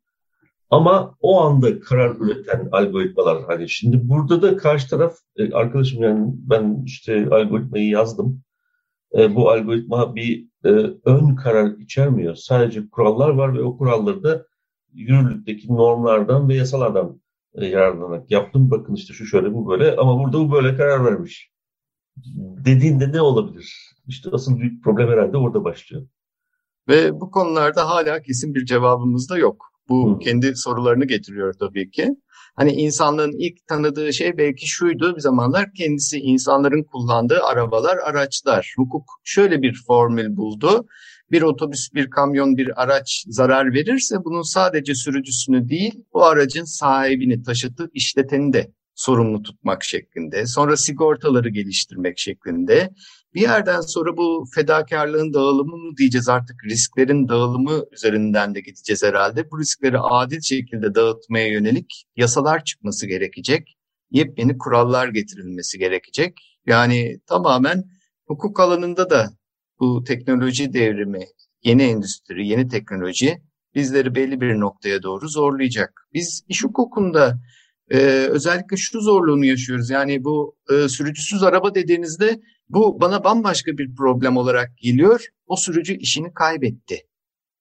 ama 0.70 1.16
o 1.20 1.42
anda 1.42 1.80
karar 1.80 2.16
üreten 2.16 2.70
algoritmalar 2.72 3.44
hani 3.44 3.70
şimdi 3.70 4.10
burada 4.10 4.42
da 4.42 4.58
karşı 4.58 4.90
taraf 4.90 5.16
e, 5.38 5.54
arkadaşım 5.54 6.04
yani 6.04 6.34
ben 6.36 6.84
işte 6.86 7.28
algoritmayı 7.32 7.90
yazdım. 7.90 8.42
E, 9.18 9.36
bu 9.36 9.50
algoritma 9.50 10.16
bir 10.16 10.48
e, 10.66 10.70
ön 11.06 11.36
karar 11.36 11.78
içermiyor. 11.78 12.36
Sadece 12.36 12.90
kurallar 12.90 13.30
var 13.30 13.54
ve 13.54 13.64
o 13.64 13.78
kuralları 13.78 14.24
da 14.24 14.46
yürürlükteki 14.94 15.68
normlardan 15.68 16.50
ve 16.50 16.56
yasalardan 16.56 17.22
e, 17.56 17.66
yararlanarak 17.66 18.32
yaptım. 18.32 18.72
Bakın 18.72 18.94
işte 18.94 19.14
şu 19.14 19.26
şöyle 19.26 19.54
bu 19.54 19.70
böyle 19.70 19.96
ama 19.96 20.20
burada 20.20 20.40
bu 20.40 20.52
böyle 20.52 20.76
karar 20.76 21.06
vermiş. 21.06 21.52
Dediğinde 22.66 23.12
ne 23.12 23.22
olabilir? 23.22 23.96
İşte 24.08 24.30
asıl 24.34 24.60
büyük 24.60 24.84
problem 24.84 25.10
herhalde 25.10 25.38
orada 25.38 25.64
başlıyor. 25.64 26.08
Ve 26.92 27.20
bu 27.20 27.32
konularda 27.32 27.90
hala 27.90 28.22
kesin 28.22 28.56
bir 28.56 28.66
cevabımız 28.66 29.30
da 29.30 29.38
yok. 29.38 29.66
Bu 29.90 30.20
kendi 30.20 30.56
sorularını 30.56 31.06
getiriyor 31.06 31.54
tabii 31.54 31.92
ki. 31.92 32.10
Hani 32.56 32.72
insanlığın 32.72 33.32
ilk 33.40 33.68
tanıdığı 33.68 34.14
şey 34.14 34.38
belki 34.38 34.68
şuydu 34.68 35.16
bir 35.16 35.22
zamanlar 35.22 35.74
kendisi 35.74 36.20
insanların 36.20 36.84
kullandığı 36.84 37.44
arabalar, 37.44 37.98
araçlar. 37.98 38.74
Hukuk 38.78 39.04
şöyle 39.24 39.62
bir 39.62 39.82
formül 39.88 40.36
buldu. 40.36 40.86
Bir 41.32 41.42
otobüs, 41.42 41.94
bir 41.94 42.10
kamyon, 42.10 42.58
bir 42.58 42.84
araç 42.84 43.26
zarar 43.28 43.74
verirse 43.74 44.16
bunun 44.26 44.42
sadece 44.42 44.96
sürücüsünü 44.96 45.70
değil, 45.70 46.04
bu 46.14 46.26
aracın 46.26 46.64
sahibini, 46.64 47.44
taşıtı, 47.44 47.90
işleteni 47.94 48.54
de 48.54 48.72
sorumlu 48.96 49.42
tutmak 49.42 49.84
şeklinde. 49.84 50.46
Sonra 50.46 50.78
sigortaları 50.78 51.50
geliştirmek 51.50 52.20
şeklinde. 52.20 52.90
Bir 53.34 53.42
yerden 53.42 53.82
sonra 53.82 54.18
bu 54.18 54.46
fedakarlığın 54.56 55.34
dağılımı 55.34 55.78
mı 55.78 55.98
diyeceğiz 55.98 56.30
artık 56.30 56.64
risklerin 56.66 57.28
dağılımı 57.28 57.84
üzerinden 57.92 58.56
de 58.56 58.60
gideceğiz 58.62 59.04
herhalde. 59.04 59.52
Bu 59.52 59.60
riskleri 59.60 60.00
adil 60.00 60.42
şekilde 60.42 60.96
dağıtmaya 60.96 61.48
yönelik 61.48 62.06
yasalar 62.16 62.64
çıkması 62.64 63.08
gerekecek. 63.08 63.78
Yepyeni 64.12 64.58
kurallar 64.58 65.08
getirilmesi 65.08 65.80
gerekecek. 65.80 66.60
Yani 66.66 67.20
tamamen 67.28 67.84
hukuk 68.26 68.60
alanında 68.60 69.10
da 69.10 69.30
bu 69.80 70.04
teknoloji 70.04 70.74
devrimi, 70.74 71.26
yeni 71.64 71.84
endüstri, 71.84 72.48
yeni 72.48 72.68
teknoloji 72.68 73.42
bizleri 73.76 74.16
belli 74.16 74.42
bir 74.42 74.60
noktaya 74.60 75.04
doğru 75.04 75.30
zorlayacak. 75.30 76.08
Biz 76.14 76.44
iş 76.48 76.64
hukukunda 76.64 77.40
e, 77.92 77.98
özellikle 78.30 78.78
şu 78.78 79.02
zorluğunu 79.02 79.46
yaşıyoruz. 79.46 79.90
Yani 79.90 80.24
bu 80.24 80.56
e, 80.70 80.90
sürücüsüz 80.90 81.44
araba 81.44 81.76
dediğinizde 81.76 82.42
bu 82.74 83.02
bana 83.02 83.24
bambaşka 83.24 83.78
bir 83.78 83.96
problem 83.96 84.38
olarak 84.38 84.78
geliyor. 84.78 85.28
O 85.48 85.56
sürücü 85.56 85.94
işini 85.94 86.34
kaybetti. 86.34 87.02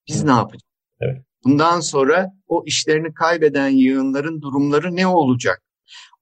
Biz 0.08 0.24
ne 0.24 0.30
yapacağız? 0.30 0.62
Evet. 1.00 1.22
Bundan 1.44 1.80
sonra 1.80 2.32
o 2.48 2.64
işlerini 2.66 3.14
kaybeden 3.14 3.68
yığınların 3.68 4.42
durumları 4.42 4.96
ne 4.96 5.06
olacak? 5.06 5.62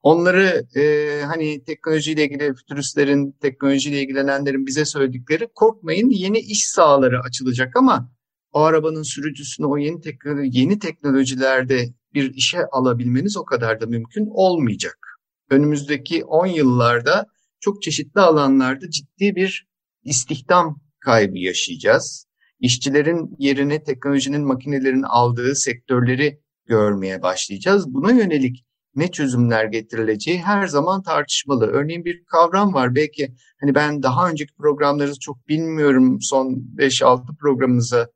Onları 0.02 0.66
e, 0.76 1.22
hani 1.22 1.64
teknolojiyle 1.64 2.24
ilgili 2.24 2.54
fütüristlerin, 2.54 3.32
teknolojiyle 3.32 4.02
ilgilenenlerin 4.02 4.66
bize 4.66 4.84
söyledikleri 4.84 5.48
korkmayın 5.54 6.10
yeni 6.10 6.38
iş 6.38 6.64
sahaları 6.64 7.20
açılacak 7.20 7.76
ama 7.76 8.10
o 8.52 8.60
arabanın 8.60 9.02
sürücüsünü 9.02 9.66
o 9.66 9.76
yeni 9.76 10.00
teknoloji, 10.00 10.58
yeni 10.58 10.78
teknolojilerde 10.78 11.88
bir 12.14 12.34
işe 12.34 12.66
alabilmeniz 12.72 13.36
o 13.36 13.44
kadar 13.44 13.80
da 13.80 13.86
mümkün 13.86 14.28
olmayacak. 14.30 14.98
Önümüzdeki 15.50 16.24
10 16.24 16.46
yıllarda 16.46 17.26
çok 17.60 17.82
çeşitli 17.82 18.20
alanlarda 18.20 18.90
ciddi 18.90 19.36
bir 19.36 19.68
istihdam 20.04 20.80
kaybı 21.00 21.38
yaşayacağız. 21.38 22.26
İşçilerin 22.60 23.36
yerini 23.38 23.82
teknolojinin 23.82 24.46
makinelerin 24.46 25.02
aldığı 25.02 25.54
sektörleri 25.54 26.40
görmeye 26.66 27.22
başlayacağız. 27.22 27.94
Buna 27.94 28.12
yönelik 28.12 28.64
ne 28.94 29.10
çözümler 29.10 29.64
getirileceği 29.64 30.38
her 30.38 30.66
zaman 30.66 31.02
tartışmalı. 31.02 31.66
Örneğin 31.66 32.04
bir 32.04 32.24
kavram 32.24 32.74
var. 32.74 32.94
Belki 32.94 33.34
hani 33.60 33.74
ben 33.74 34.02
daha 34.02 34.30
önceki 34.30 34.54
programları 34.54 35.18
çok 35.18 35.48
bilmiyorum. 35.48 36.18
Son 36.20 36.46
5-6 36.76 37.36
programınıza 37.36 38.08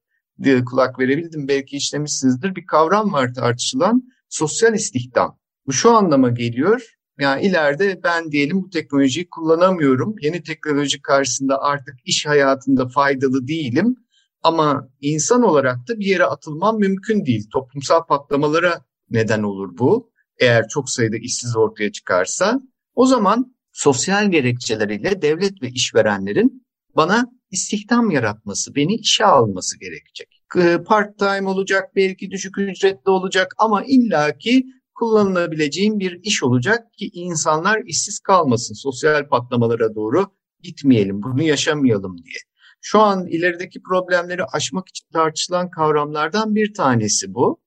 kulak 0.67 0.99
verebildim. 0.99 1.49
Belki 1.49 1.77
işlemişsinizdir. 1.77 2.57
Bir 2.57 2.67
kavram 2.67 3.13
var 3.13 3.35
tartışılan. 3.35 4.03
Sosyal 4.29 4.75
istihdam. 4.75 5.39
Bu 5.67 5.73
şu 5.73 5.91
anlama 5.91 6.31
geliyor. 6.31 6.97
Yani 7.21 7.43
ileride 7.43 8.01
ben 8.05 8.33
diyelim 8.33 8.63
bu 8.63 8.71
teknolojiyi 8.71 9.29
kullanamıyorum. 9.31 10.15
Yeni 10.23 10.43
teknoloji 10.43 11.03
karşısında 11.03 11.63
artık 11.63 11.95
iş 12.05 12.27
hayatında 12.27 12.89
faydalı 12.89 13.49
değilim. 13.49 13.97
Ama 14.43 14.89
insan 15.01 15.43
olarak 15.43 15.89
da 15.89 15.99
bir 15.99 16.07
yere 16.07 16.25
atılmam 16.25 16.79
mümkün 16.79 17.27
değil. 17.27 17.49
Toplumsal 17.53 18.07
patlamalara 18.07 18.85
neden 19.11 19.43
olur 19.43 19.79
bu. 19.79 20.13
Eğer 20.39 20.69
çok 20.69 20.91
sayıda 20.91 21.17
işsiz 21.17 21.57
ortaya 21.57 21.93
çıkarsa 21.93 22.61
o 22.95 23.07
zaman 23.07 23.57
sosyal 23.73 24.31
gerekçeleriyle 24.31 25.23
devlet 25.23 25.63
ve 25.63 25.69
işverenlerin 25.69 26.67
bana 26.97 27.27
istihdam 27.51 28.11
yaratması, 28.11 28.75
beni 28.75 28.95
işe 28.95 29.25
alması 29.25 29.79
gerekecek. 29.81 30.43
Part 30.87 31.19
time 31.19 31.49
olacak, 31.49 31.97
belki 31.97 32.31
düşük 32.31 32.59
ücretli 32.59 33.11
olacak 33.11 33.55
ama 33.59 33.85
illaki 33.85 34.67
kullanılabileceğin 35.03 36.01
bir 36.01 36.21
iş 36.23 36.43
olacak 36.43 36.95
ki 36.95 37.11
insanlar 37.13 37.81
işsiz 37.87 38.21
kalmasın, 38.21 38.75
sosyal 38.75 39.29
patlamalara 39.29 39.95
doğru 39.95 40.27
gitmeyelim, 40.61 41.23
bunu 41.23 41.43
yaşamayalım 41.43 42.19
diye. 42.19 42.39
Şu 42.81 43.01
an 43.01 43.27
ilerideki 43.27 43.83
problemleri 43.83 44.45
aşmak 44.45 44.89
için 44.89 45.07
tartışılan 45.13 45.71
kavramlardan 45.71 46.55
bir 46.55 46.75
tanesi 46.75 47.35
bu. 47.35 47.61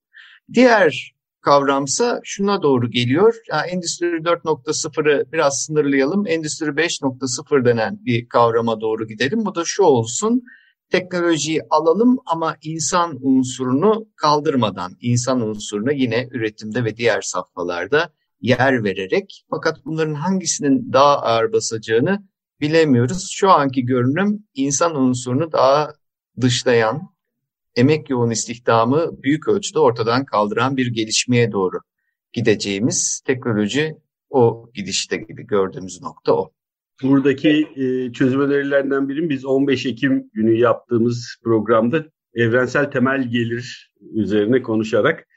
Diğer 0.53 1.15
kavramsa 1.41 2.19
şuna 2.23 2.61
doğru 2.61 2.91
geliyor. 2.91 3.35
Yani 3.51 3.67
Endüstri 3.67 4.07
4.0'ı 4.07 5.31
biraz 5.31 5.63
sınırlayalım. 5.63 6.27
Endüstri 6.27 6.67
5.0 6.67 7.65
denen 7.65 8.05
bir 8.05 8.29
kavrama 8.29 8.81
doğru 8.81 9.07
gidelim. 9.07 9.45
Bu 9.45 9.55
da 9.55 9.63
şu 9.65 9.83
olsun. 9.83 10.43
Teknolojiyi 10.89 11.61
alalım 11.69 12.17
ama 12.25 12.57
insan 12.63 13.17
unsurunu 13.21 14.07
kaldırmadan, 14.15 14.97
insan 15.01 15.41
unsuruna 15.41 15.91
yine 15.91 16.27
üretimde 16.31 16.85
ve 16.85 16.97
diğer 16.97 17.21
safhalarda 17.21 18.09
yer 18.41 18.83
vererek 18.83 19.45
fakat 19.49 19.85
bunların 19.85 20.13
hangisinin 20.13 20.93
daha 20.93 21.21
ağır 21.21 21.53
basacağını 21.53 22.23
bilemiyoruz. 22.61 23.29
Şu 23.31 23.49
anki 23.49 23.85
görünüm 23.85 24.43
insan 24.53 24.95
unsurunu 24.95 25.51
daha 25.51 25.93
dışlayan, 26.41 27.15
emek 27.75 28.09
yoğun 28.09 28.29
istihdamı 28.29 29.23
büyük 29.23 29.47
ölçüde 29.47 29.79
ortadan 29.79 30.25
kaldıran 30.25 30.77
bir 30.77 30.87
gelişmeye 30.87 31.51
doğru 31.51 31.79
gideceğimiz 32.33 33.21
teknoloji 33.25 33.95
o 34.29 34.69
gidişte 34.73 35.17
gibi 35.17 35.47
gördüğümüz 35.47 36.01
nokta 36.01 36.33
o. 36.33 36.51
Buradaki 37.03 37.67
e, 37.75 38.11
çözüm 38.11 38.41
önerilerinden 38.41 39.09
biri 39.09 39.29
biz 39.29 39.45
15 39.45 39.85
Ekim 39.85 40.29
günü 40.33 40.57
yaptığımız 40.57 41.37
programda 41.43 42.05
evrensel 42.35 42.91
temel 42.91 43.29
gelir 43.29 43.91
üzerine 44.13 44.61
konuşarak 44.61 45.27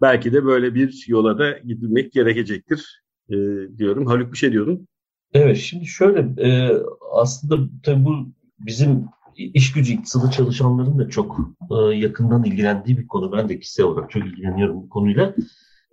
belki 0.00 0.32
de 0.32 0.44
böyle 0.44 0.74
bir 0.74 1.04
yola 1.08 1.38
da 1.38 1.58
gidilmek 1.58 2.12
gerekecektir 2.12 3.02
e, 3.30 3.36
diyorum. 3.78 4.06
Haluk 4.06 4.32
bir 4.32 4.38
şey 4.38 4.52
diyordun. 4.52 4.88
Evet 5.32 5.56
şimdi 5.56 5.86
şöyle 5.86 6.42
e, 6.42 6.72
aslında 7.12 7.70
tabii 7.82 8.04
bu 8.04 8.28
bizim 8.58 9.04
iş 9.36 9.72
gücü 9.72 9.92
iktisadı 9.92 10.30
çalışanların 10.30 10.98
da 10.98 11.08
çok 11.08 11.38
e, 11.70 11.96
yakından 11.96 12.44
ilgilendiği 12.44 12.98
bir 12.98 13.06
konu. 13.06 13.32
Ben 13.32 13.48
de 13.48 13.58
kişisel 13.58 13.86
olarak 13.86 14.10
çok 14.10 14.26
ilgileniyorum 14.26 14.76
bu 14.76 14.88
konuyla. 14.88 15.34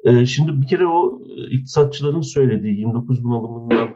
E, 0.04 0.26
şimdi 0.26 0.62
bir 0.62 0.68
kere 0.68 0.88
o 0.88 1.22
e, 1.26 1.50
iktisatçıların 1.50 2.22
söylediği 2.22 2.80
29 2.80 3.24
bunalımından 3.24 3.90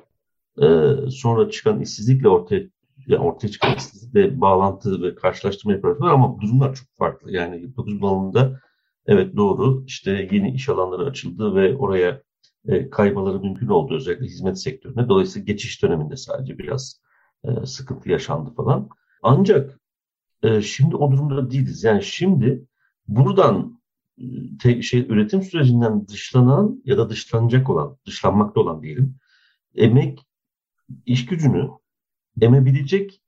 e, 0.62 0.96
sonra 1.12 1.50
çıkan 1.50 1.82
işsizlikle 1.82 2.30
ortaya 2.30 2.70
yani 3.08 3.24
ortaya 3.24 3.48
çıkan 3.48 3.76
işsizlikle 3.76 4.42
bağlantı 4.42 5.02
ve 5.02 5.16
karşılaştırma 5.16 5.74
yapıyorlar 5.74 6.12
ama 6.12 6.42
durumlar 6.42 6.76
çok 6.76 6.88
farklı. 6.98 7.32
Yani 7.32 7.56
29 7.56 8.02
bunalımında 8.02 8.60
evet 9.06 9.36
doğru 9.36 9.84
işte 9.88 10.28
yeni 10.32 10.52
iş 10.52 10.70
alanları 10.70 11.06
açıldı 11.06 11.56
ve 11.56 11.78
oraya 11.78 12.22
e, 12.68 12.90
kaymaları 12.90 13.40
mümkün 13.40 13.68
oldu 13.68 13.96
özellikle 13.96 14.26
hizmet 14.26 14.60
sektörüne. 14.60 15.10
Dolayısıyla 15.10 15.46
geçiş 15.46 15.84
döneminde 15.84 16.18
sadece 16.18 16.58
biraz 16.58 17.02
e, 17.44 17.66
sıkıntı 17.66 18.10
yaşandı 18.10 18.54
falan. 18.56 18.90
Ancak 19.24 19.80
e, 20.44 20.62
şimdi 20.62 20.96
o 20.96 21.12
durumda 21.12 21.52
değiliz. 21.52 21.84
Yani 21.84 22.04
şimdi 22.04 22.66
buradan 23.08 23.82
e, 24.18 24.24
te, 24.62 24.82
şey 24.82 25.00
üretim 25.00 25.42
sürecinden 25.42 26.08
dışlanan 26.08 26.82
ya 26.86 26.98
da 26.98 27.10
dışlanacak 27.10 27.70
olan, 27.70 27.98
dışlanmakta 28.06 28.62
olan 28.62 28.82
diyelim, 28.82 29.16
emek 29.76 30.20
iş 31.06 31.26
gücünü 31.26 31.70
emebilecek 32.42 33.22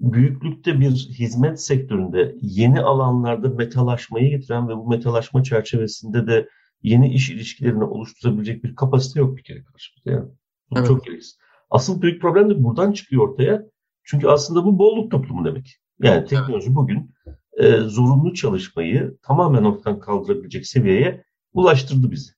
büyüklükte 0.00 0.80
bir 0.80 0.90
hizmet 0.90 1.60
sektöründe 1.60 2.34
yeni 2.40 2.80
alanlarda 2.80 3.48
metalaşmayı 3.48 4.30
getiren 4.30 4.68
ve 4.68 4.76
bu 4.76 4.88
metalaşma 4.88 5.42
çerçevesinde 5.42 6.26
de 6.26 6.48
yeni 6.82 7.12
iş 7.12 7.30
ilişkilerini 7.30 7.84
oluşturabilecek 7.84 8.64
bir 8.64 8.74
kapasite 8.74 9.20
yok 9.20 9.36
bir 9.36 9.42
kere 9.42 9.64
karşımızda. 9.64 10.10
Yani. 10.10 10.30
Bu 10.70 10.78
evet. 10.78 10.88
çok 10.88 11.04
gereksiz. 11.04 11.38
Asıl 11.70 12.02
büyük 12.02 12.22
problem 12.22 12.50
de 12.50 12.64
buradan 12.64 12.92
çıkıyor 12.92 13.28
ortaya. 13.28 13.62
Çünkü 14.04 14.28
aslında 14.28 14.64
bu 14.64 14.78
bolluk 14.78 15.10
toplumu 15.10 15.44
demek. 15.44 15.76
Yani 16.02 16.24
teknoloji 16.24 16.74
bugün 16.74 17.14
e, 17.56 17.78
zorunlu 17.78 18.34
çalışmayı 18.34 19.18
tamamen 19.22 19.62
ortadan 19.62 20.00
kaldırabilecek 20.00 20.66
seviyeye 20.66 21.24
ulaştırdı 21.52 22.10
bizi 22.10 22.32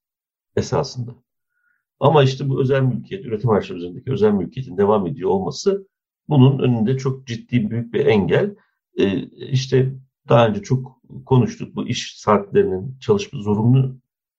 esasında. 0.57 1.15
Ama 2.01 2.23
işte 2.23 2.49
bu 2.49 2.61
özel 2.61 2.83
mülkiyet, 2.83 3.25
üretim 3.25 3.51
araçları 3.51 3.79
üzerindeki 3.79 4.13
özel 4.13 4.33
mülkiyetin 4.33 4.77
devam 4.77 5.07
ediyor 5.07 5.31
olması 5.31 5.87
bunun 6.29 6.59
önünde 6.59 6.99
çok 6.99 7.27
ciddi 7.27 7.71
büyük 7.71 7.95
bir 7.95 8.07
engel. 8.07 8.57
E, 8.99 9.23
işte 9.29 9.95
daha 10.29 10.49
önce 10.49 10.63
çok 10.63 11.01
konuştuk 11.27 11.77
bu 11.77 11.89
iş 11.89 12.17
saatlerinin 12.17 12.99
çalışma 13.01 13.41
zorunlu 13.41 13.97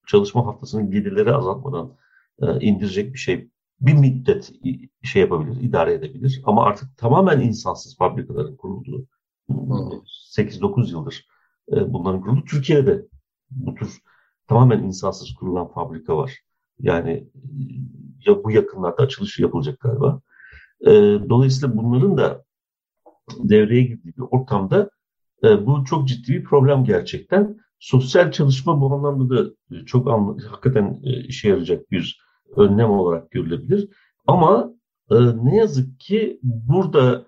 çalışma 0.08 0.46
haftasının 0.46 0.92
gelirleri 0.92 1.34
azaltmadan 1.34 1.96
e, 2.42 2.60
indirecek 2.60 3.14
bir 3.14 3.20
şey 3.20 3.50
bir 3.82 3.94
müddet 3.94 4.52
şey 5.04 5.22
yapabilir, 5.22 5.62
idare 5.62 5.94
edebilir. 5.94 6.42
Ama 6.46 6.64
artık 6.64 6.98
tamamen 6.98 7.40
insansız 7.40 7.98
fabrikaların 7.98 8.56
kurulduğu 8.56 9.08
8-9 9.50 10.92
yıldır 10.92 11.28
e, 11.72 11.94
bunların 11.94 12.22
kuruldu. 12.22 12.46
Türkiye'de 12.46 13.06
bu 13.52 13.76
tür 13.76 14.02
tamamen 14.48 14.84
insansız 14.84 15.34
kurulan 15.34 15.68
fabrika 15.68 16.18
var. 16.18 16.40
Yani 16.80 17.12
e, 17.12 17.28
ya 18.26 18.44
bu 18.44 18.52
yakınlarda 18.52 19.04
açılışı 19.04 19.42
yapılacak 19.42 19.80
galiba. 19.80 20.22
E, 20.82 20.92
dolayısıyla 21.30 21.78
bunların 21.78 22.18
da 22.18 22.44
devreye 23.38 23.84
girdiği 23.84 24.18
bir 24.18 24.24
ortamda 24.32 24.90
bu 25.44 25.86
çok 25.86 26.08
ciddi 26.08 26.32
bir 26.32 26.44
problem 26.44 26.84
gerçekten. 26.84 27.58
Sosyal 27.80 28.32
çalışma 28.32 28.82
bu 28.82 28.94
anlamda 28.94 29.38
da 29.38 29.52
çok 29.86 30.08
hakikaten 30.52 31.02
işe 31.04 31.50
yarayacak 31.50 31.92
bir 31.92 32.22
önlem 32.56 32.90
olarak 32.90 33.32
görülebilir. 33.32 33.90
Ama 34.28 34.74
e, 35.12 35.16
ne 35.44 35.56
yazık 35.56 36.00
ki 36.00 36.40
burada 36.44 37.26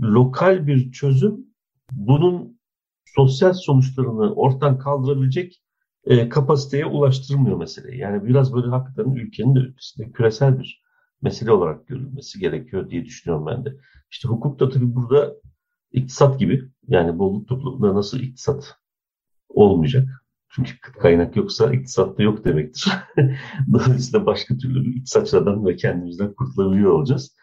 lokal 0.00 0.66
bir 0.66 0.92
çözüm 0.92 1.46
bunun 1.92 2.60
sosyal 3.04 3.52
sonuçlarını 3.52 4.34
ortadan 4.34 4.78
kaldırabilecek 4.78 5.62
e, 6.06 6.28
kapasiteye 6.28 6.86
ulaştırmıyor 6.86 7.56
meseleyi. 7.56 8.00
Yani 8.00 8.24
biraz 8.24 8.54
böyle 8.54 8.66
hakikaten 8.66 9.10
ülkenin 9.10 9.54
de 9.54 9.58
ötesinde 9.58 10.12
küresel 10.12 10.58
bir 10.58 10.82
mesele 11.22 11.52
olarak 11.52 11.86
görülmesi 11.86 12.38
gerekiyor 12.38 12.90
diye 12.90 13.04
düşünüyorum 13.04 13.46
ben 13.46 13.64
de. 13.64 13.76
İşte 14.10 14.28
hukuk 14.28 14.60
da 14.60 14.68
tabii 14.68 14.94
burada 14.94 15.34
iktisat 15.92 16.38
gibi 16.38 16.62
yani 16.88 17.18
bolluk 17.18 17.48
toplumunda 17.48 17.94
nasıl 17.94 18.20
iktisat 18.20 18.76
olmayacak 19.48 20.08
çünkü 20.56 20.92
kaynak 20.92 21.36
yoksa 21.36 21.72
iktisat 21.72 22.18
da 22.18 22.22
yok 22.22 22.44
demektir. 22.44 22.92
Dolayısıyla 23.72 24.26
başka 24.26 24.56
türlü 24.56 24.94
iktisatçılardan 24.94 25.66
ve 25.66 25.76
kendimizden 25.76 26.32
kurtulabiliyor 26.32 26.92
olacağız. 26.92 27.36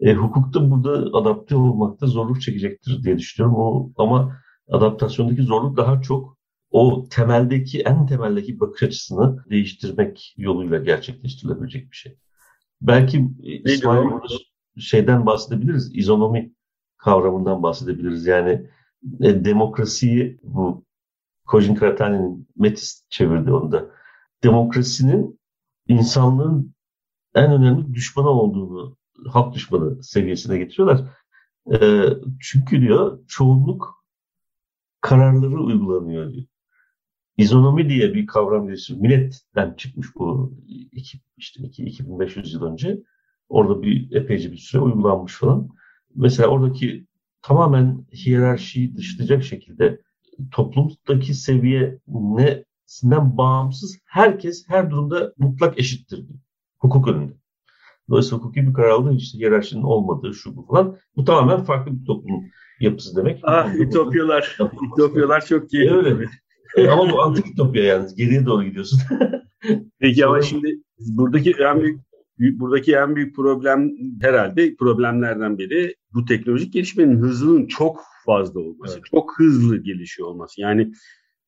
E, 0.00 0.14
hukuk 0.14 0.54
da 0.54 0.70
burada 0.70 1.18
adapte 1.18 1.56
olmakta 1.56 2.06
zorluk 2.06 2.42
çekecektir 2.42 3.02
diye 3.02 3.18
düşünüyorum. 3.18 3.56
O, 3.58 3.92
ama 3.96 4.36
adaptasyondaki 4.68 5.42
zorluk 5.42 5.76
daha 5.76 6.02
çok 6.02 6.39
o 6.70 7.08
temeldeki, 7.10 7.80
en 7.80 8.06
temeldeki 8.06 8.60
bakış 8.60 8.82
açısını 8.82 9.44
değiştirmek 9.50 10.34
yoluyla 10.36 10.78
gerçekleştirilebilecek 10.78 11.90
bir 11.90 11.96
şey. 11.96 12.18
Belki 12.80 13.28
İsmail 13.64 14.06
şeyden 14.78 15.26
bahsedebiliriz, 15.26 15.96
izonomi 15.96 16.52
kavramından 16.96 17.62
bahsedebiliriz. 17.62 18.26
Yani 18.26 18.66
e, 19.20 19.44
demokrasiyi 19.44 20.40
bu 20.42 20.84
Kojin 21.46 21.74
Karatani'nin 21.74 22.48
Metis 22.56 23.04
çevirdi 23.10 23.52
onu 23.52 23.72
da. 23.72 23.90
Demokrasinin 24.42 25.40
insanlığın 25.88 26.74
en 27.34 27.52
önemli 27.52 27.94
düşmanı 27.94 28.28
olduğunu, 28.28 28.96
halk 29.28 29.54
düşmanı 29.54 30.02
seviyesine 30.04 30.58
getiriyorlar. 30.58 31.08
E, 31.72 32.04
çünkü 32.40 32.80
diyor 32.80 33.18
çoğunluk 33.28 34.04
kararları 35.00 35.62
uygulanıyor 35.62 36.32
diyor. 36.32 36.46
İzonomi 37.40 37.88
diye 37.88 38.14
bir 38.14 38.26
kavram 38.26 38.66
geliştirmiş. 38.66 39.02
Milletten 39.02 39.74
çıkmış 39.76 40.06
bu 40.14 40.54
iki, 40.92 41.18
işte 41.36 41.62
iki, 41.62 41.84
2500 41.84 42.54
yıl 42.54 42.62
önce. 42.62 42.98
Orada 43.48 43.82
bir 43.82 44.12
epeyce 44.12 44.52
bir 44.52 44.56
süre 44.56 44.82
uygulanmış 44.82 45.38
falan. 45.38 45.68
Mesela 46.14 46.48
oradaki 46.48 47.06
tamamen 47.42 48.06
hiyerarşiyi 48.12 48.96
dışlayacak 48.96 49.44
şekilde 49.44 50.00
toplumdaki 50.50 51.34
seviye 51.34 51.98
nesinden 52.08 53.36
bağımsız 53.36 53.98
herkes 54.04 54.68
her 54.68 54.90
durumda 54.90 55.32
mutlak 55.38 55.78
eşittir. 55.78 56.24
Hukuk 56.78 57.08
önünde. 57.08 57.32
Dolayısıyla 58.10 58.38
hukuki 58.38 58.68
bir 58.68 58.72
karar 58.72 58.90
aldığı 58.90 59.12
için 59.12 59.38
hiyerarşinin 59.38 59.82
olmadığı 59.82 60.34
şu 60.34 60.56
bu 60.56 60.66
falan. 60.66 60.96
Bu 61.16 61.24
tamamen 61.24 61.64
farklı 61.64 62.00
bir 62.00 62.04
toplum 62.04 62.44
yapısı 62.80 63.16
demek. 63.16 63.40
Ah 63.42 63.74
ütopyalar. 63.74 64.58
ütopyalar 64.92 65.44
çok 65.46 65.74
iyi. 65.74 65.90
Öyle. 65.90 66.26
E, 66.76 66.88
ama 66.88 67.12
bu 67.12 67.22
antik 67.22 67.46
ütopya 67.46 67.84
yalnız. 67.84 68.14
Geriye 68.14 68.46
doğru 68.46 68.64
gidiyorsun. 68.64 69.00
Peki 69.98 70.26
ama 70.26 70.42
şimdi 70.42 70.78
buradaki 70.98 71.50
en 71.50 71.80
büyük 71.80 72.00
buradaki 72.38 72.94
en 72.94 73.16
büyük 73.16 73.36
problem 73.36 73.90
herhalde 74.20 74.74
problemlerden 74.76 75.58
biri 75.58 75.94
bu 76.14 76.24
teknolojik 76.24 76.72
gelişmenin 76.72 77.18
hızının 77.18 77.66
çok 77.66 78.00
fazla 78.26 78.60
olması, 78.60 78.94
evet. 78.94 79.04
çok 79.10 79.38
hızlı 79.38 79.82
gelişiyor 79.82 80.28
olması. 80.28 80.60
Yani 80.60 80.92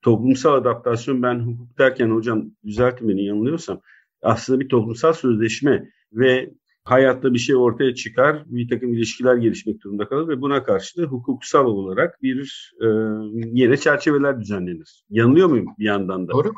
toplumsal 0.03 0.55
adaptasyon 0.55 1.23
ben 1.23 1.41
hukuk 1.41 1.79
derken 1.79 2.11
hocam 2.11 2.51
düzeltin 2.65 3.09
beni 3.09 3.25
yanılıyorsam 3.25 3.81
aslında 4.23 4.61
bir 4.61 4.69
toplumsal 4.69 5.13
sözleşme 5.13 5.91
ve 6.13 6.51
hayatta 6.85 7.35
bir 7.35 7.39
şey 7.39 7.57
ortaya 7.57 7.95
çıkar, 7.95 8.43
bir 8.47 8.69
takım 8.69 8.95
ilişkiler 8.95 9.37
gelişmek 9.37 9.81
durumunda 9.81 10.09
kalır 10.09 10.29
ve 10.29 10.41
buna 10.41 10.63
karşı 10.63 11.03
da 11.03 11.07
hukuksal 11.07 11.67
olarak 11.67 12.23
bir 12.23 12.73
e, 12.81 12.87
yine 13.35 13.77
çerçeveler 13.77 14.41
düzenlenir. 14.41 15.05
Yanılıyor 15.11 15.49
muyum 15.49 15.67
bir 15.79 15.85
yandan 15.85 16.29
da? 16.29 16.33
Doğru. 16.33 16.53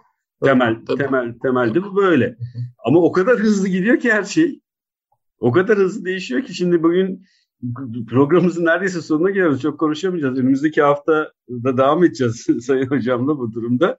Temel, 0.45 0.77
Tabii. 0.87 0.99
temel, 0.99 1.35
temelde 1.43 1.83
bu 1.83 1.97
böyle. 1.97 2.37
Ama 2.85 2.99
o 2.99 3.13
kadar 3.13 3.39
hızlı 3.39 3.69
gidiyor 3.69 4.01
ki 4.01 4.13
her 4.13 4.25
şey. 4.25 4.61
O 5.39 5.53
kadar 5.53 5.79
hızlı 5.79 6.05
değişiyor 6.05 6.43
ki 6.43 6.55
şimdi 6.55 6.83
bugün 6.83 7.25
programımızın 8.09 8.65
neredeyse 8.65 9.01
sonuna 9.01 9.31
geliyoruz. 9.31 9.63
Çok 9.63 9.81
konuşamayacağız. 9.81 10.39
Önümüzdeki 10.39 10.83
hafta 10.83 11.33
da 11.49 11.77
devam 11.77 12.05
edeceğiz 12.05 12.47
Sayın 12.67 12.87
Hocam'la 12.87 13.39
bu 13.39 13.53
durumda. 13.53 13.99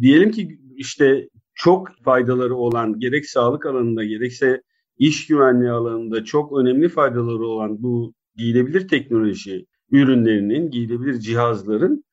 Diyelim 0.00 0.30
ki 0.30 0.58
işte 0.76 1.28
çok 1.54 1.88
faydaları 2.04 2.54
olan 2.54 3.00
gerek 3.00 3.26
sağlık 3.26 3.66
alanında 3.66 4.04
gerekse 4.04 4.62
iş 4.98 5.26
güvenliği 5.26 5.70
alanında 5.70 6.24
çok 6.24 6.58
önemli 6.58 6.88
faydaları 6.88 7.46
olan 7.46 7.82
bu 7.82 8.14
giyilebilir 8.36 8.88
teknoloji 8.88 9.66
ürünlerinin, 9.90 10.70
giyilebilir 10.70 11.18
cihazların 11.18 12.04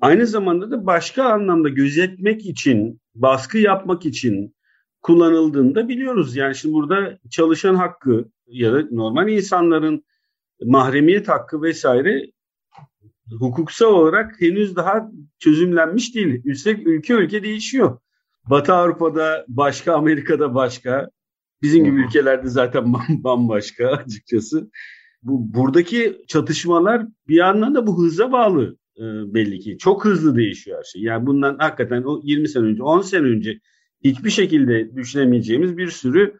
aynı 0.00 0.26
zamanda 0.26 0.70
da 0.70 0.86
başka 0.86 1.24
anlamda 1.24 1.68
gözetmek 1.68 2.46
için, 2.46 3.00
baskı 3.14 3.58
yapmak 3.58 4.06
için 4.06 4.54
kullanıldığını 5.02 5.74
da 5.74 5.88
biliyoruz. 5.88 6.36
Yani 6.36 6.54
şimdi 6.54 6.74
burada 6.74 7.18
çalışan 7.30 7.74
hakkı 7.74 8.30
ya 8.46 8.72
da 8.72 8.84
normal 8.90 9.28
insanların 9.28 10.04
mahremiyet 10.64 11.28
hakkı 11.28 11.62
vesaire 11.62 12.30
hukuksal 13.38 13.86
olarak 13.86 14.40
henüz 14.40 14.76
daha 14.76 15.10
çözümlenmiş 15.38 16.14
değil. 16.14 16.42
Üstelik 16.44 16.86
ülke 16.86 17.14
ülke 17.14 17.42
değişiyor. 17.42 17.98
Batı 18.50 18.74
Avrupa'da 18.74 19.44
başka, 19.48 19.94
Amerika'da 19.94 20.54
başka. 20.54 21.10
Bizim 21.62 21.84
gibi 21.84 22.00
ülkelerde 22.00 22.48
zaten 22.48 22.92
bambaşka 23.08 23.88
açıkçası. 23.88 24.70
Bu 25.22 25.54
buradaki 25.54 26.22
çatışmalar 26.28 27.06
bir 27.28 27.36
yandan 27.36 27.74
da 27.74 27.86
bu 27.86 28.02
hıza 28.02 28.32
bağlı 28.32 28.76
e, 28.96 29.04
belli 29.34 29.60
ki. 29.60 29.78
Çok 29.78 30.04
hızlı 30.04 30.36
değişiyor 30.36 30.78
her 30.78 30.84
şey. 30.84 31.02
Yani 31.02 31.26
bundan 31.26 31.56
hakikaten 31.58 32.02
o 32.02 32.20
20 32.24 32.48
sene 32.48 32.64
önce, 32.64 32.82
10 32.82 33.00
sene 33.00 33.26
önce 33.26 33.60
hiçbir 34.04 34.30
şekilde 34.30 34.96
düşünemeyeceğimiz 34.96 35.76
bir 35.76 35.88
sürü 35.88 36.38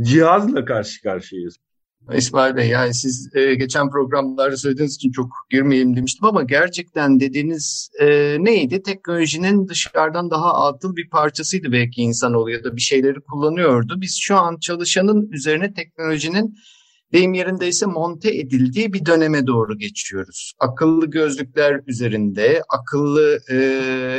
cihazla 0.00 0.64
karşı 0.64 1.02
karşıyayız. 1.02 1.58
İsmail 2.14 2.56
Bey 2.56 2.68
yani 2.68 2.94
siz 2.94 3.36
e, 3.36 3.54
geçen 3.54 3.90
programlarda 3.90 4.56
söylediğiniz 4.56 4.94
için 4.94 5.12
çok 5.12 5.30
girmeyeyim 5.50 5.96
demiştim 5.96 6.24
ama 6.24 6.42
gerçekten 6.42 7.20
dediğiniz 7.20 7.90
e, 8.00 8.36
neydi? 8.40 8.82
Teknolojinin 8.82 9.68
dışarıdan 9.68 10.30
daha 10.30 10.54
atıl 10.54 10.96
bir 10.96 11.08
parçasıydı 11.08 11.72
belki 11.72 12.02
insanoğlu 12.02 12.50
ya 12.50 12.64
da 12.64 12.76
bir 12.76 12.80
şeyleri 12.80 13.20
kullanıyordu. 13.20 14.00
Biz 14.00 14.18
şu 14.20 14.36
an 14.36 14.58
çalışanın 14.58 15.30
üzerine 15.32 15.74
teknolojinin 15.74 16.56
deyim 17.12 17.34
yerindeyse 17.34 17.86
monte 17.86 18.36
edildiği 18.36 18.92
bir 18.92 19.06
döneme 19.06 19.46
doğru 19.46 19.78
geçiyoruz. 19.78 20.52
Akıllı 20.58 21.06
gözlükler 21.06 21.80
üzerinde, 21.86 22.62
akıllı 22.68 23.38
e, 23.50 23.56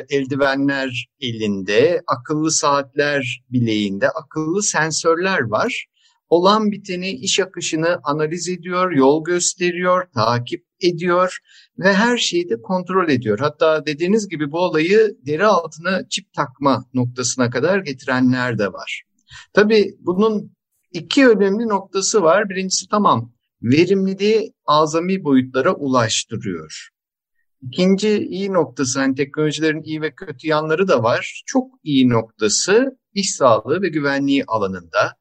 eldivenler 0.09 1.07
elinde, 1.19 2.01
akıllı 2.07 2.51
saatler 2.51 3.43
bileğinde, 3.51 4.09
akıllı 4.09 4.63
sensörler 4.63 5.41
var 5.41 5.87
olan 6.29 6.71
biteni, 6.71 7.11
iş 7.11 7.39
akışını 7.39 7.99
analiz 8.03 8.49
ediyor, 8.49 8.91
yol 8.91 9.23
gösteriyor, 9.23 10.07
takip 10.13 10.65
ediyor 10.81 11.37
ve 11.79 11.93
her 11.93 12.17
şeyi 12.17 12.49
de 12.49 12.61
kontrol 12.61 13.09
ediyor. 13.09 13.39
Hatta 13.39 13.85
dediğiniz 13.85 14.29
gibi 14.29 14.51
bu 14.51 14.59
olayı 14.59 15.17
deri 15.25 15.45
altına 15.45 16.09
çip 16.09 16.33
takma 16.33 16.85
noktasına 16.93 17.49
kadar 17.49 17.79
getirenler 17.79 18.59
de 18.59 18.73
var. 18.73 19.03
Tabii 19.53 19.95
bunun 19.99 20.51
iki 20.91 21.27
önemli 21.27 21.67
noktası 21.67 22.23
var. 22.23 22.49
Birincisi 22.49 22.87
tamam 22.87 23.33
verimliliği 23.61 24.53
azami 24.65 25.23
boyutlara 25.23 25.73
ulaştırıyor. 25.73 26.89
İkinci 27.61 28.17
iyi 28.17 28.53
noktası, 28.53 28.99
hani 28.99 29.15
teknolojilerin 29.15 29.83
iyi 29.83 30.01
ve 30.01 30.15
kötü 30.15 30.47
yanları 30.47 30.87
da 30.87 31.03
var. 31.03 31.43
Çok 31.45 31.71
iyi 31.83 32.09
noktası 32.09 32.97
iş 33.13 33.35
sağlığı 33.35 33.81
ve 33.81 33.89
güvenliği 33.89 34.43
alanında. 34.47 35.13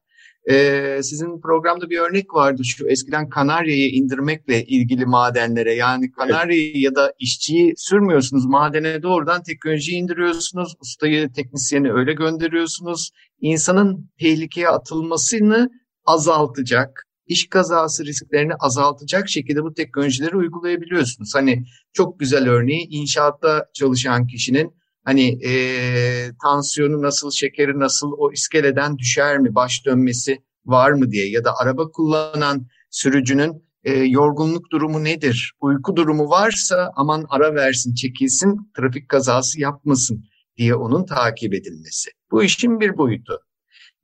Ee, 0.49 0.99
sizin 1.03 1.41
programda 1.41 1.89
bir 1.89 1.99
örnek 1.99 2.33
vardı. 2.33 2.61
Şu 2.65 2.87
eskiden 2.87 3.29
Kanarya'yı 3.29 3.89
indirmekle 3.89 4.65
ilgili 4.65 5.05
madenlere. 5.05 5.73
Yani 5.73 6.11
Kanarya'yı 6.11 6.71
evet. 6.71 6.83
ya 6.83 6.95
da 6.95 7.13
işçiyi 7.19 7.73
sürmüyorsunuz. 7.77 8.45
Madene 8.45 9.03
doğrudan 9.03 9.43
teknolojiyi 9.43 9.97
indiriyorsunuz. 9.97 10.75
Ustayı 10.79 11.31
teknisyeni 11.33 11.91
öyle 11.91 12.13
gönderiyorsunuz. 12.13 13.11
İnsanın 13.41 14.09
tehlikeye 14.19 14.69
atılmasını 14.69 15.69
azaltacak 16.05 17.07
iş 17.27 17.49
kazası 17.49 18.05
risklerini 18.05 18.53
azaltacak 18.55 19.29
şekilde 19.29 19.63
bu 19.63 19.73
teknolojileri 19.73 20.35
uygulayabiliyorsunuz. 20.37 21.35
Hani 21.35 21.63
çok 21.93 22.19
güzel 22.19 22.49
örneği 22.49 22.87
inşaatta 22.89 23.65
çalışan 23.73 24.27
kişinin 24.27 24.73
Hani 25.07 25.47
e, 25.47 25.51
tansiyonu 26.43 27.01
nasıl, 27.01 27.31
şekeri 27.31 27.79
nasıl, 27.79 28.11
o 28.17 28.31
iskeleden 28.31 28.97
düşer 28.97 29.39
mi, 29.39 29.55
baş 29.55 29.85
dönmesi 29.85 30.43
var 30.65 30.91
mı 30.91 31.11
diye 31.11 31.29
ya 31.29 31.43
da 31.43 31.51
araba 31.57 31.91
kullanan 31.91 32.67
sürücünün 32.89 33.63
e, 33.83 33.93
yorgunluk 33.93 34.71
durumu 34.71 35.03
nedir, 35.03 35.53
uyku 35.61 35.95
durumu 35.95 36.29
varsa 36.29 36.91
aman 36.95 37.25
ara 37.29 37.55
versin, 37.55 37.93
çekilsin, 37.93 38.71
trafik 38.77 39.09
kazası 39.09 39.61
yapmasın 39.61 40.25
diye 40.57 40.75
onun 40.75 41.05
takip 41.05 41.53
edilmesi. 41.53 42.11
Bu 42.31 42.43
işin 42.43 42.79
bir 42.79 42.97
boyutu. 42.97 43.39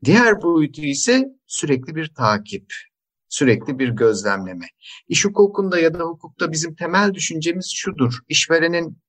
Diğer 0.05 0.41
boyutu 0.41 0.81
ise 0.81 1.25
sürekli 1.47 1.95
bir 1.95 2.13
takip, 2.17 2.73
sürekli 3.29 3.79
bir 3.79 3.89
gözlemleme. 3.89 4.65
İş 5.07 5.25
hukukunda 5.25 5.79
ya 5.79 5.93
da 5.93 6.03
hukukta 6.03 6.51
bizim 6.51 6.75
temel 6.75 7.13
düşüncemiz 7.13 7.71
şudur. 7.75 8.19
İşverenin 8.29 9.02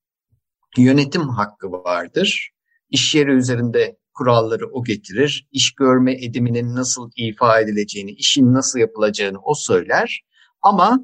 yönetim 0.77 1.29
hakkı 1.29 1.73
vardır. 1.73 2.51
İş 2.91 3.15
yeri 3.15 3.31
üzerinde 3.31 3.97
kuralları 4.15 4.71
o 4.73 4.85
getirir. 4.85 5.49
İş 5.53 5.75
görme 5.75 6.25
ediminin 6.25 6.75
nasıl 6.75 7.11
ifa 7.17 7.61
edileceğini, 7.61 8.11
işin 8.11 8.55
nasıl 8.55 8.79
yapılacağını 8.79 9.39
o 9.43 9.55
söyler. 9.55 10.25
Ama 10.63 11.01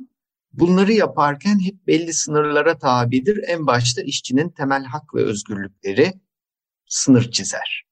bunları 0.52 0.92
yaparken 0.92 1.58
hep 1.64 1.86
belli 1.86 2.12
sınırlara 2.12 2.78
tabidir. 2.78 3.40
En 3.46 3.66
başta 3.66 4.02
işçinin 4.02 4.48
temel 4.48 4.84
hak 4.84 5.14
ve 5.14 5.24
özgürlükleri 5.24 6.12
sınır 6.86 7.30
çizer. 7.30 7.84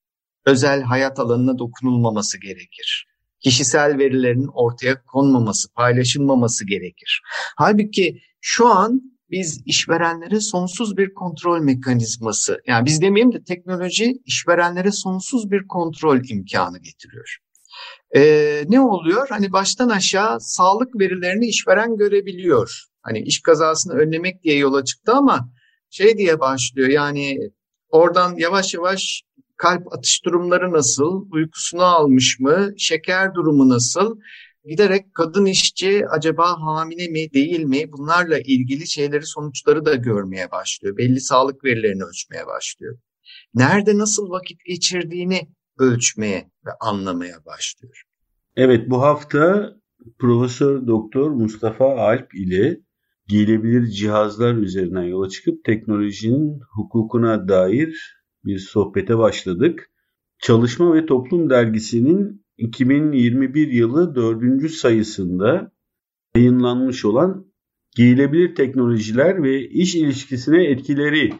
Özel 0.46 0.82
hayat 0.82 1.18
alanına 1.18 1.58
dokunulmaması 1.58 2.40
gerekir. 2.40 3.06
Kişisel 3.40 3.98
verilerin 3.98 4.48
ortaya 4.54 5.02
konmaması, 5.02 5.72
paylaşılmaması 5.72 6.66
gerekir. 6.66 7.22
Halbuki 7.56 8.22
şu 8.40 8.68
an 8.68 9.17
biz 9.30 9.62
işverenlere 9.66 10.40
sonsuz 10.40 10.96
bir 10.96 11.14
kontrol 11.14 11.60
mekanizması, 11.60 12.60
yani 12.66 12.86
biz 12.86 13.02
demeyeyim 13.02 13.32
de 13.32 13.44
teknoloji 13.44 14.22
işverenlere 14.24 14.92
sonsuz 14.92 15.50
bir 15.50 15.66
kontrol 15.66 16.20
imkanı 16.28 16.78
getiriyor. 16.78 17.38
Ee, 18.16 18.64
ne 18.68 18.80
oluyor? 18.80 19.28
Hani 19.28 19.52
baştan 19.52 19.88
aşağı 19.88 20.40
sağlık 20.40 21.00
verilerini 21.00 21.46
işveren 21.46 21.96
görebiliyor. 21.96 22.84
Hani 23.02 23.18
iş 23.20 23.42
kazasını 23.42 23.92
önlemek 23.92 24.42
diye 24.42 24.56
yola 24.56 24.84
çıktı 24.84 25.12
ama 25.12 25.50
şey 25.90 26.18
diye 26.18 26.40
başlıyor 26.40 26.88
yani 26.88 27.38
oradan 27.88 28.36
yavaş 28.36 28.74
yavaş 28.74 29.22
kalp 29.56 29.92
atış 29.92 30.24
durumları 30.24 30.72
nasıl, 30.72 31.26
uykusunu 31.30 31.82
almış 31.82 32.40
mı, 32.40 32.72
şeker 32.78 33.34
durumu 33.34 33.68
nasıl, 33.68 34.18
giderek 34.64 35.14
kadın 35.14 35.44
işçi 35.44 36.08
acaba 36.08 36.60
hamile 36.60 37.08
mi 37.08 37.32
değil 37.32 37.60
mi 37.60 37.92
bunlarla 37.92 38.38
ilgili 38.38 38.86
şeyleri 38.86 39.26
sonuçları 39.26 39.84
da 39.84 39.94
görmeye 39.94 40.50
başlıyor. 40.50 40.96
Belli 40.96 41.20
sağlık 41.20 41.64
verilerini 41.64 42.04
ölçmeye 42.04 42.46
başlıyor. 42.46 42.98
Nerede 43.54 43.98
nasıl 43.98 44.30
vakit 44.30 44.64
geçirdiğini 44.64 45.48
ölçmeye 45.78 46.50
ve 46.66 46.70
anlamaya 46.80 47.44
başlıyor. 47.44 48.02
Evet 48.56 48.90
bu 48.90 49.02
hafta 49.02 49.72
Profesör 50.18 50.86
Doktor 50.86 51.30
Mustafa 51.30 51.96
Alp 51.96 52.34
ile 52.34 52.80
giyilebilir 53.26 53.86
cihazlar 53.86 54.54
üzerinden 54.54 55.02
yola 55.02 55.28
çıkıp 55.28 55.64
teknolojinin 55.64 56.60
hukukuna 56.76 57.48
dair 57.48 58.18
bir 58.44 58.58
sohbete 58.58 59.18
başladık. 59.18 59.90
Çalışma 60.38 60.94
ve 60.94 61.06
Toplum 61.06 61.50
dergisinin 61.50 62.44
2021 62.58 63.68
yılı 63.68 64.14
dördüncü 64.14 64.68
sayısında 64.68 65.72
yayınlanmış 66.36 67.04
olan 67.04 67.48
Giyilebilir 67.96 68.54
Teknolojiler 68.54 69.42
ve 69.42 69.68
İş 69.68 69.94
İlişkisine 69.94 70.64
Etkileri 70.64 71.32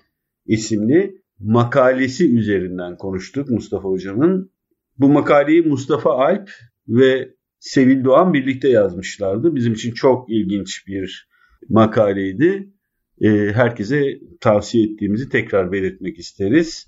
isimli 0.46 1.22
makalesi 1.38 2.38
üzerinden 2.38 2.96
konuştuk 2.96 3.50
Mustafa 3.50 3.88
Hocam'ın. 3.88 4.50
Bu 4.98 5.08
makaleyi 5.08 5.62
Mustafa 5.62 6.10
Alp 6.10 6.50
ve 6.88 7.34
Sevil 7.58 8.04
Doğan 8.04 8.34
birlikte 8.34 8.68
yazmışlardı. 8.68 9.54
Bizim 9.54 9.72
için 9.72 9.92
çok 9.92 10.30
ilginç 10.30 10.86
bir 10.86 11.28
makaleydi. 11.68 12.72
e, 13.20 13.28
herkese 13.28 14.20
tavsiye 14.40 14.84
ettiğimizi 14.84 15.28
tekrar 15.28 15.72
belirtmek 15.72 16.18
isteriz. 16.18 16.86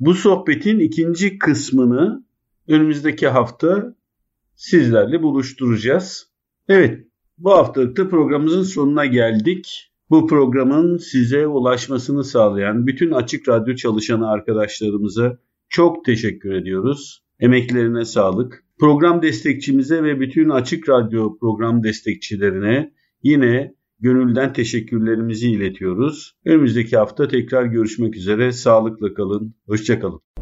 Bu 0.00 0.14
sohbetin 0.14 0.78
ikinci 0.78 1.38
kısmını 1.38 2.24
önümüzdeki 2.68 3.28
hafta 3.28 3.94
sizlerle 4.56 5.22
buluşturacağız. 5.22 6.32
Evet, 6.68 7.06
bu 7.38 7.50
haftalıkta 7.50 8.08
programımızın 8.08 8.62
sonuna 8.62 9.06
geldik. 9.06 9.92
Bu 10.10 10.26
programın 10.26 10.96
size 10.96 11.46
ulaşmasını 11.46 12.24
sağlayan 12.24 12.86
bütün 12.86 13.10
Açık 13.10 13.48
Radyo 13.48 13.74
çalışanı 13.74 14.30
arkadaşlarımıza 14.30 15.38
çok 15.68 16.04
teşekkür 16.04 16.52
ediyoruz. 16.52 17.22
Emeklerine 17.40 18.04
sağlık. 18.04 18.64
Program 18.80 19.22
destekçimize 19.22 20.02
ve 20.02 20.20
bütün 20.20 20.48
Açık 20.48 20.88
Radyo 20.88 21.38
program 21.38 21.82
destekçilerine 21.84 22.92
yine 23.22 23.74
gönülden 24.00 24.52
teşekkürlerimizi 24.52 25.50
iletiyoruz. 25.50 26.36
Önümüzdeki 26.44 26.96
hafta 26.96 27.28
tekrar 27.28 27.64
görüşmek 27.64 28.16
üzere. 28.16 28.52
Sağlıkla 28.52 29.14
kalın. 29.14 29.54
Hoşçakalın. 29.66 30.41